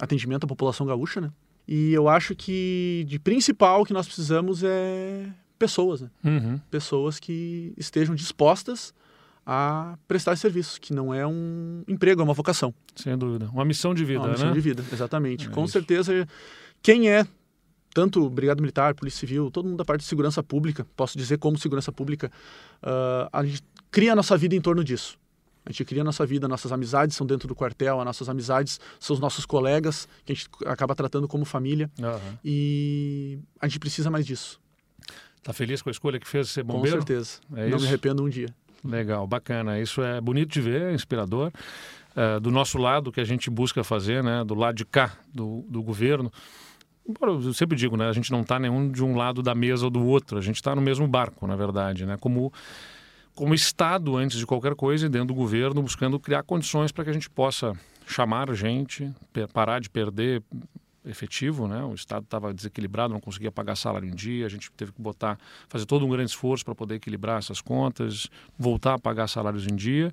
atendimento 0.00 0.44
à 0.44 0.46
população 0.46 0.86
gaúcha, 0.86 1.20
né? 1.20 1.30
E 1.68 1.92
eu 1.92 2.08
acho 2.08 2.34
que 2.34 3.04
de 3.08 3.18
principal 3.18 3.84
que 3.84 3.92
nós 3.92 4.06
precisamos 4.06 4.62
é 4.62 5.26
pessoas, 5.58 6.02
né? 6.02 6.10
Uhum. 6.24 6.60
Pessoas 6.70 7.18
que 7.18 7.72
estejam 7.76 8.14
dispostas 8.14 8.94
a 9.46 9.96
prestar 10.08 10.36
serviços, 10.36 10.76
que 10.76 10.92
não 10.92 11.14
é 11.14 11.24
um 11.24 11.84
emprego, 11.86 12.20
é 12.20 12.24
uma 12.24 12.34
vocação. 12.34 12.74
Sem 12.96 13.16
dúvida. 13.16 13.48
Uma 13.52 13.64
missão 13.64 13.94
de 13.94 14.04
vida, 14.04 14.20
uma 14.20 14.26
né? 14.26 14.32
missão 14.32 14.52
de 14.52 14.60
vida, 14.60 14.84
exatamente. 14.92 15.46
É 15.46 15.50
Com 15.50 15.64
isso. 15.64 15.72
certeza, 15.72 16.26
quem 16.82 17.08
é 17.08 17.24
tanto 17.94 18.28
Brigada 18.28 18.60
Militar, 18.60 18.94
Polícia 18.94 19.20
Civil, 19.20 19.50
todo 19.50 19.66
mundo 19.66 19.78
da 19.78 19.84
parte 19.84 20.00
de 20.00 20.06
segurança 20.06 20.42
pública, 20.42 20.84
posso 20.96 21.16
dizer 21.16 21.38
como 21.38 21.56
segurança 21.56 21.92
pública, 21.92 22.30
uh, 22.82 23.28
a 23.32 23.44
gente 23.44 23.62
cria 23.90 24.12
a 24.12 24.16
nossa 24.16 24.36
vida 24.36 24.54
em 24.54 24.60
torno 24.60 24.82
disso. 24.82 25.16
A 25.64 25.70
gente 25.70 25.84
cria 25.84 26.02
a 26.02 26.04
nossa 26.04 26.26
vida, 26.26 26.46
nossas 26.46 26.70
amizades 26.70 27.16
são 27.16 27.26
dentro 27.26 27.48
do 27.48 27.54
quartel, 27.54 27.98
as 27.98 28.04
nossas 28.04 28.28
amizades 28.28 28.78
são 29.00 29.14
os 29.14 29.20
nossos 29.20 29.46
colegas, 29.46 30.08
que 30.24 30.32
a 30.32 30.34
gente 30.34 30.48
acaba 30.66 30.94
tratando 30.94 31.26
como 31.26 31.44
família. 31.44 31.90
Uhum. 31.98 32.38
E 32.44 33.38
a 33.60 33.66
gente 33.66 33.78
precisa 33.78 34.10
mais 34.10 34.26
disso. 34.26 34.60
Tá 35.42 35.52
feliz 35.52 35.80
com 35.80 35.88
a 35.88 35.92
escolha 35.92 36.20
que 36.20 36.28
fez 36.28 36.50
ser 36.50 36.62
bombeiro? 36.62 36.98
Com 36.98 37.06
certeza. 37.06 37.40
É 37.54 37.68
Não 37.68 37.76
isso? 37.76 37.80
me 37.80 37.86
arrependo 37.86 38.22
um 38.22 38.28
dia. 38.28 38.48
Legal, 38.86 39.26
bacana. 39.26 39.80
Isso 39.80 40.02
é 40.02 40.20
bonito 40.20 40.52
de 40.52 40.60
ver, 40.60 40.82
é 40.82 40.94
inspirador. 40.94 41.52
É, 42.14 42.40
do 42.40 42.50
nosso 42.50 42.78
lado, 42.78 43.12
que 43.12 43.20
a 43.20 43.24
gente 43.24 43.50
busca 43.50 43.84
fazer, 43.84 44.22
né, 44.22 44.42
do 44.42 44.54
lado 44.54 44.74
de 44.74 44.86
cá 44.86 45.12
do, 45.34 45.64
do 45.68 45.82
governo, 45.82 46.32
eu 47.20 47.52
sempre 47.52 47.76
digo, 47.76 47.96
né, 47.96 48.08
a 48.08 48.12
gente 48.12 48.32
não 48.32 48.40
está 48.40 48.58
nenhum 48.58 48.90
de 48.90 49.04
um 49.04 49.16
lado 49.16 49.42
da 49.42 49.54
mesa 49.54 49.84
ou 49.84 49.90
do 49.90 50.04
outro, 50.04 50.38
a 50.38 50.40
gente 50.40 50.56
está 50.56 50.74
no 50.74 50.80
mesmo 50.80 51.06
barco, 51.06 51.46
na 51.46 51.54
verdade, 51.54 52.06
né, 52.06 52.16
como, 52.18 52.50
como 53.34 53.54
Estado, 53.54 54.16
antes 54.16 54.38
de 54.38 54.46
qualquer 54.46 54.74
coisa, 54.74 55.06
e 55.06 55.08
dentro 55.10 55.28
do 55.28 55.34
governo, 55.34 55.82
buscando 55.82 56.18
criar 56.18 56.42
condições 56.42 56.90
para 56.90 57.04
que 57.04 57.10
a 57.10 57.12
gente 57.12 57.28
possa 57.28 57.74
chamar 58.06 58.52
gente, 58.54 59.12
parar 59.52 59.80
de 59.80 59.90
perder 59.90 60.42
efetivo, 61.06 61.68
né? 61.68 61.82
O 61.84 61.94
Estado 61.94 62.24
estava 62.24 62.52
desequilibrado, 62.52 63.12
não 63.12 63.20
conseguia 63.20 63.52
pagar 63.52 63.76
salário 63.76 64.08
em 64.08 64.14
dia, 64.14 64.46
a 64.46 64.48
gente 64.48 64.70
teve 64.72 64.92
que 64.92 65.00
botar, 65.00 65.38
fazer 65.68 65.86
todo 65.86 66.04
um 66.04 66.08
grande 66.08 66.30
esforço 66.30 66.64
para 66.64 66.74
poder 66.74 66.96
equilibrar 66.96 67.38
essas 67.38 67.60
contas, 67.60 68.28
voltar 68.58 68.94
a 68.94 68.98
pagar 68.98 69.28
salários 69.28 69.66
em 69.66 69.74
dia 69.74 70.12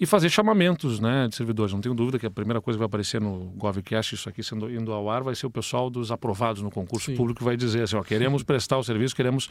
e 0.00 0.06
fazer 0.06 0.30
chamamentos, 0.30 0.98
né, 0.98 1.28
de 1.28 1.36
servidores. 1.36 1.72
Não 1.72 1.80
tenho 1.80 1.94
dúvida 1.94 2.18
que 2.18 2.26
a 2.26 2.30
primeira 2.30 2.60
coisa 2.60 2.76
que 2.76 2.80
vai 2.80 2.86
aparecer 2.86 3.20
no 3.20 3.52
GovCast, 3.56 4.14
isso 4.14 4.28
aqui 4.28 4.42
sendo 4.42 4.70
indo 4.70 4.92
ao 4.92 5.08
ar, 5.10 5.22
vai 5.22 5.34
ser 5.34 5.46
o 5.46 5.50
pessoal 5.50 5.90
dos 5.90 6.10
aprovados 6.10 6.62
no 6.62 6.70
concurso 6.70 7.06
Sim. 7.06 7.16
público 7.16 7.38
que 7.38 7.44
vai 7.44 7.56
dizer 7.56 7.82
assim, 7.82 7.96
ó, 7.96 8.02
queremos 8.02 8.42
prestar 8.42 8.78
o 8.78 8.82
serviço, 8.82 9.14
queremos 9.14 9.48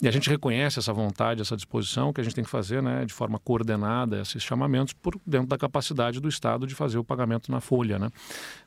e 0.00 0.08
a 0.08 0.10
gente 0.10 0.28
reconhece 0.28 0.78
essa 0.78 0.92
vontade, 0.92 1.40
essa 1.42 1.56
disposição 1.56 2.12
que 2.12 2.20
a 2.20 2.24
gente 2.24 2.34
tem 2.34 2.44
que 2.44 2.50
fazer, 2.50 2.82
né, 2.82 3.04
de 3.04 3.12
forma 3.12 3.38
coordenada 3.38 4.20
esses 4.20 4.42
chamamentos 4.42 4.92
por 4.92 5.18
dentro 5.26 5.48
da 5.48 5.58
capacidade 5.58 6.20
do 6.20 6.28
Estado 6.28 6.66
de 6.66 6.74
fazer 6.74 6.98
o 6.98 7.04
pagamento 7.04 7.50
na 7.50 7.60
folha, 7.60 7.98
né? 7.98 8.10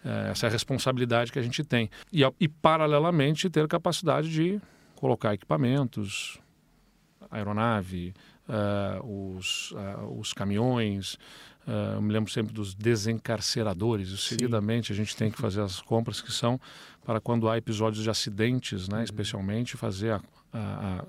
É, 0.03 0.31
essa 0.31 0.45
é 0.45 0.49
a 0.49 0.51
responsabilidade 0.51 1.31
que 1.31 1.39
a 1.39 1.41
gente 1.41 1.54
gente 1.55 1.67
tem. 1.67 1.89
E, 2.11 2.21
e 2.39 2.47
paralelamente, 2.47 3.49
ter 3.49 3.67
capacidade 3.67 4.29
de 4.29 4.61
colocar 4.95 5.33
equipamentos, 5.33 6.39
aeronave, 7.29 8.13
uh, 8.47 9.35
os, 9.37 9.71
uh, 9.71 10.19
os 10.19 10.33
caminhões. 10.33 11.15
Uh, 11.67 11.95
eu 11.95 12.01
me 12.01 12.13
lembro 12.13 12.31
sempre 12.31 12.53
dos 12.53 12.73
desencarceradores. 12.73 14.19
Seguidamente, 14.21 14.91
a 14.91 14.95
gente 14.95 15.15
tem 15.15 15.31
que 15.31 15.39
fazer 15.39 15.61
as 15.61 15.81
compras 15.81 16.21
que 16.21 16.31
são 16.31 16.59
para 17.03 17.19
quando 17.19 17.49
há 17.49 17.57
episódios 17.57 18.03
de 18.03 18.09
acidentes, 18.09 18.87
né, 18.87 18.97
uhum. 18.97 19.03
especialmente 19.03 19.77
fazer 19.77 20.11
a, 20.11 20.21
a, 20.53 20.59
a, 20.59 21.05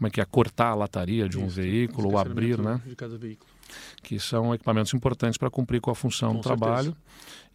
como 0.00 0.08
é 0.08 0.10
que 0.10 0.18
é 0.18 0.24
cortar 0.24 0.68
a 0.68 0.74
lataria 0.74 1.28
de 1.28 1.38
um 1.38 1.46
Isso, 1.46 1.56
veículo 1.56 2.12
ou 2.12 2.18
abrir, 2.18 2.58
né? 2.58 2.80
De 2.86 2.96
cada 2.96 3.18
veículo. 3.18 3.50
Que 4.02 4.18
são 4.18 4.54
equipamentos 4.54 4.94
importantes 4.94 5.36
para 5.36 5.50
cumprir 5.50 5.78
com 5.78 5.90
a 5.90 5.94
função 5.94 6.30
com 6.30 6.40
do 6.40 6.42
certeza. 6.42 6.56
trabalho 6.56 6.96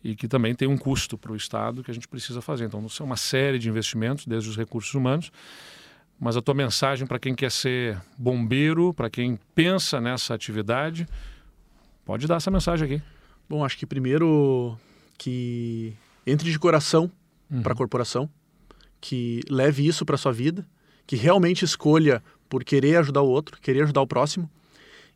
e 0.03 0.15
que 0.15 0.27
também 0.27 0.53
tem 0.53 0.67
um 0.67 0.77
custo 0.77 1.17
para 1.17 1.31
o 1.31 1.36
Estado 1.36 1.84
que 1.84 1.89
a 1.89 1.93
gente 1.93 2.08
precisa 2.08 2.43
fazer. 2.43 2.65
Então, 2.65 2.88
são 2.88 3.08
uma 3.08 3.17
série 3.17 3.58
de 3.58 3.67
investimentos, 3.67 4.27
desde 4.27 4.47
os 4.47 4.55
recursos 4.55 4.93
humanos, 4.93 5.31
mas 6.19 6.38
a 6.38 6.41
tua 6.41 6.53
mensagem 6.53 7.08
para 7.08 7.17
quem 7.17 7.34
quer 7.34 7.51
ser 7.51 7.99
bombeiro, 8.15 8.93
para 8.93 9.10
quem 9.10 9.39
pensa 9.55 9.99
nessa 9.99 10.36
atividade, 10.36 11.08
pode 12.05 12.27
dar 12.27 12.36
essa 12.36 12.51
mensagem 12.51 12.86
aqui. 12.86 13.03
Bom, 13.49 13.65
acho 13.65 13.75
que 13.75 13.88
primeiro 13.88 14.77
que 15.17 15.95
entre 16.27 16.51
de 16.51 16.60
coração 16.60 17.12
uhum. 17.49 17.63
para 17.63 17.73
a 17.73 17.75
corporação, 17.75 18.29
que 19.01 19.41
leve 19.49 19.88
isso 19.88 20.05
para 20.05 20.15
sua 20.15 20.31
vida, 20.31 20.63
que 21.08 21.15
realmente 21.15 21.63
escolha 21.63 22.23
por 22.56 22.63
querer 22.63 22.96
ajudar 22.96 23.22
o 23.22 23.28
outro, 23.28 23.60
querer 23.60 23.84
ajudar 23.84 24.00
o 24.00 24.08
próximo 24.08 24.50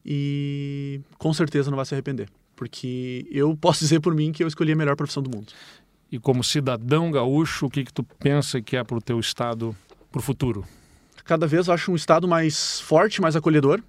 e 0.06 1.00
com 1.18 1.34
certeza 1.34 1.72
não 1.72 1.78
vai 1.78 1.86
se 1.86 1.96
arrepender 1.96 2.28
porque 2.54 3.26
eu 3.32 3.56
posso 3.56 3.80
dizer 3.88 4.02
por 4.02 4.14
mim 4.14 4.34
que 4.34 4.44
eu 4.44 4.48
escolhi 4.50 4.74
a 4.74 4.76
melhor 4.76 4.98
profissão 4.98 5.24
do 5.24 5.34
mundo. 5.34 5.54
E 6.12 6.20
como 6.20 6.44
cidadão 6.44 7.10
gaúcho, 7.10 7.68
o 7.68 7.70
que, 7.70 7.86
que 7.86 7.94
tu 7.94 8.04
pensa 8.04 8.62
que 8.62 8.76
é 8.76 8.84
para 8.84 8.98
o 8.98 9.02
teu 9.02 9.18
estado, 9.18 9.74
para 10.12 10.20
o 10.20 10.22
futuro? 10.22 10.66
Cada 11.24 11.48
vez 11.48 11.68
eu 11.68 11.74
acho 11.74 11.90
um 11.90 11.96
estado 11.96 12.28
mais 12.28 12.82
forte, 12.82 13.22
mais 13.22 13.38
acolhedor 13.38 13.82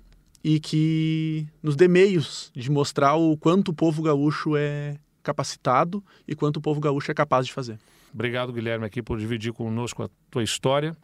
e 0.44 0.60
que 0.60 1.48
nos 1.60 1.74
dê 1.74 1.88
meios 1.88 2.52
de 2.54 2.70
mostrar 2.70 3.16
o 3.16 3.36
quanto 3.36 3.70
o 3.70 3.74
povo 3.74 4.00
gaúcho 4.00 4.56
é 4.56 4.98
capacitado 5.20 6.04
e 6.28 6.36
quanto 6.36 6.58
o 6.58 6.60
povo 6.60 6.80
gaúcho 6.80 7.10
é 7.10 7.14
capaz 7.14 7.46
de 7.46 7.52
fazer. 7.52 7.76
Obrigado, 8.14 8.52
Guilherme, 8.52 8.84
aqui 8.84 9.02
por 9.02 9.18
dividir 9.18 9.52
conosco 9.52 10.04
a 10.04 10.10
tua 10.30 10.44
história. 10.44 10.96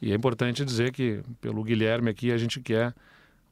E 0.00 0.12
é 0.12 0.14
importante 0.14 0.64
dizer 0.64 0.92
que, 0.92 1.22
pelo 1.40 1.62
Guilherme 1.64 2.10
aqui, 2.10 2.30
a 2.30 2.36
gente 2.36 2.60
quer 2.60 2.94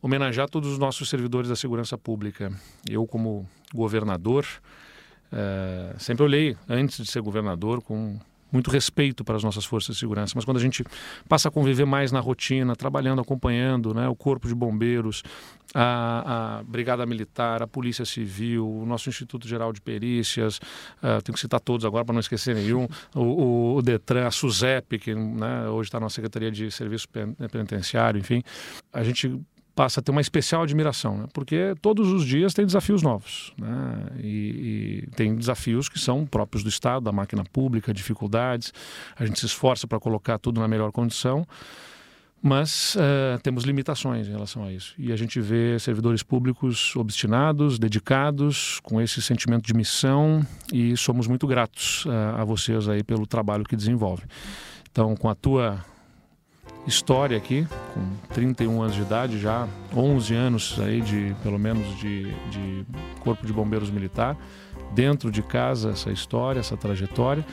homenagear 0.02 0.48
todos 0.48 0.70
os 0.70 0.78
nossos 0.78 1.08
servidores 1.08 1.48
da 1.48 1.56
segurança 1.56 1.96
pública. 1.96 2.52
Eu, 2.88 3.06
como 3.06 3.48
governador, 3.72 4.46
é, 5.32 5.94
sempre 5.98 6.22
olhei, 6.22 6.56
antes 6.68 7.02
de 7.02 7.10
ser 7.10 7.22
governador, 7.22 7.82
com 7.82 8.18
muito 8.54 8.70
respeito 8.70 9.24
para 9.24 9.36
as 9.36 9.42
nossas 9.42 9.64
forças 9.64 9.96
de 9.96 10.00
segurança, 10.00 10.32
mas 10.36 10.44
quando 10.44 10.56
a 10.56 10.60
gente 10.60 10.84
passa 11.28 11.48
a 11.48 11.50
conviver 11.50 11.84
mais 11.84 12.10
na 12.12 12.20
rotina, 12.20 12.74
trabalhando, 12.74 13.20
acompanhando 13.20 13.92
né, 13.92 14.08
o 14.08 14.14
Corpo 14.14 14.48
de 14.48 14.54
Bombeiros, 14.54 15.22
a, 15.74 16.58
a 16.58 16.62
Brigada 16.62 17.04
Militar, 17.04 17.62
a 17.62 17.66
Polícia 17.66 18.04
Civil, 18.04 18.66
o 18.66 18.86
nosso 18.86 19.08
Instituto 19.08 19.48
Geral 19.48 19.72
de 19.72 19.80
Perícias, 19.80 20.58
uh, 20.58 21.20
tenho 21.22 21.34
que 21.34 21.40
citar 21.40 21.60
todos 21.60 21.84
agora 21.84 22.04
para 22.04 22.12
não 22.12 22.20
esquecer 22.20 22.54
nenhum, 22.54 22.86
o, 23.14 23.20
o, 23.20 23.76
o 23.76 23.82
Detran, 23.82 24.26
a 24.26 24.30
SUSEP, 24.30 24.98
que 24.98 25.14
né, 25.14 25.68
hoje 25.68 25.88
está 25.88 25.98
na 25.98 26.08
Secretaria 26.08 26.50
de 26.50 26.70
Serviço 26.70 27.08
Penitenciário, 27.50 28.20
enfim, 28.20 28.42
a 28.92 29.02
gente 29.02 29.40
passa 29.74 30.00
a 30.00 30.02
ter 30.02 30.10
uma 30.10 30.20
especial 30.20 30.62
admiração, 30.62 31.18
né? 31.18 31.26
porque 31.32 31.74
todos 31.82 32.12
os 32.12 32.24
dias 32.24 32.54
tem 32.54 32.64
desafios 32.64 33.02
novos. 33.02 33.52
Né? 33.58 34.06
E, 34.22 35.04
e, 35.04 35.10
tem 35.16 35.34
desafios 35.34 35.88
que 35.88 35.98
são 35.98 36.24
próprios 36.24 36.62
do 36.62 36.68
Estado, 36.68 37.04
da 37.04 37.12
máquina 37.12 37.44
pública, 37.44 37.92
dificuldades. 37.92 38.72
A 39.16 39.26
gente 39.26 39.40
se 39.40 39.46
esforça 39.46 39.86
para 39.86 39.98
colocar 39.98 40.38
tudo 40.38 40.60
na 40.60 40.68
melhor 40.68 40.92
condição, 40.92 41.46
mas 42.40 42.94
uh, 42.94 43.38
temos 43.42 43.64
limitações 43.64 44.28
em 44.28 44.30
relação 44.30 44.64
a 44.64 44.72
isso. 44.72 44.94
E 44.96 45.12
a 45.12 45.16
gente 45.16 45.40
vê 45.40 45.78
servidores 45.78 46.22
públicos 46.22 46.94
obstinados, 46.94 47.78
dedicados, 47.78 48.78
com 48.80 49.00
esse 49.00 49.20
sentimento 49.22 49.64
de 49.64 49.74
missão 49.74 50.46
e 50.72 50.96
somos 50.96 51.26
muito 51.26 51.46
gratos 51.46 52.04
uh, 52.04 52.10
a 52.36 52.44
vocês 52.44 52.88
aí 52.88 53.02
pelo 53.02 53.26
trabalho 53.26 53.64
que 53.64 53.74
desenvolvem. 53.74 54.26
Então, 54.92 55.16
com 55.16 55.28
a 55.28 55.34
tua 55.34 55.84
história 56.86 57.36
aqui, 57.36 57.66
com 57.94 58.34
31 58.34 58.82
anos 58.82 58.94
de 58.94 59.02
idade, 59.02 59.38
já 59.38 59.68
11 59.94 60.34
anos 60.34 60.76
aí 60.80 61.00
de, 61.00 61.34
pelo 61.42 61.58
menos, 61.58 61.96
de, 61.98 62.32
de 62.50 62.86
Corpo 63.20 63.46
de 63.46 63.52
Bombeiros 63.52 63.90
Militar, 63.90 64.36
dentro 64.92 65.30
de 65.30 65.42
casa 65.42 65.90
essa 65.90 66.10
história, 66.10 66.60
essa 66.60 66.76
trajetória. 66.76 67.44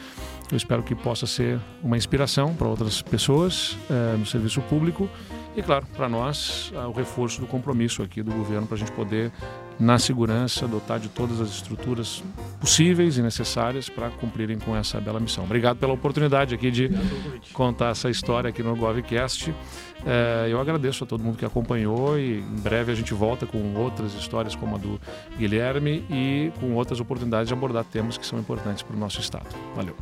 Eu 0.51 0.57
espero 0.57 0.83
que 0.83 0.93
possa 0.93 1.25
ser 1.25 1.59
uma 1.81 1.97
inspiração 1.97 2.53
para 2.53 2.67
outras 2.67 3.01
pessoas 3.01 3.77
é, 3.89 4.17
no 4.17 4.25
serviço 4.25 4.61
público 4.61 5.09
e, 5.55 5.61
claro, 5.61 5.85
para 5.95 6.07
nós, 6.07 6.71
o 6.87 6.91
reforço 6.91 7.41
do 7.41 7.47
compromisso 7.47 8.01
aqui 8.01 8.23
do 8.23 8.31
governo 8.31 8.67
para 8.67 8.75
a 8.75 8.79
gente 8.79 8.91
poder 8.91 9.31
na 9.77 9.97
segurança, 9.97 10.67
dotar 10.67 10.99
de 10.99 11.09
todas 11.09 11.41
as 11.41 11.49
estruturas 11.49 12.23
possíveis 12.59 13.17
e 13.17 13.21
necessárias 13.21 13.89
para 13.89 14.09
cumprirem 14.11 14.59
com 14.59 14.75
essa 14.75 15.01
bela 15.01 15.19
missão. 15.19 15.43
Obrigado 15.43 15.77
pela 15.77 15.91
oportunidade 15.91 16.53
aqui 16.53 16.69
de 16.69 16.89
contar 17.51 17.89
essa 17.89 18.09
história 18.09 18.49
aqui 18.49 18.61
no 18.61 18.75
GovCast. 18.75 19.53
É, 20.05 20.47
eu 20.49 20.59
agradeço 20.59 21.03
a 21.03 21.07
todo 21.07 21.23
mundo 21.23 21.37
que 21.37 21.45
acompanhou 21.45 22.17
e 22.17 22.39
em 22.39 22.61
breve 22.61 22.91
a 22.91 22.95
gente 22.95 23.13
volta 23.13 23.45
com 23.45 23.75
outras 23.75 24.13
histórias 24.13 24.55
como 24.55 24.75
a 24.75 24.79
do 24.79 25.01
Guilherme 25.37 26.05
e 26.09 26.51
com 26.59 26.73
outras 26.75 26.99
oportunidades 26.99 27.47
de 27.47 27.53
abordar 27.53 27.83
temas 27.83 28.17
que 28.17 28.25
são 28.25 28.39
importantes 28.39 28.83
para 28.83 28.95
o 28.95 28.99
nosso 28.99 29.19
Estado. 29.19 29.47
Valeu! 29.75 29.95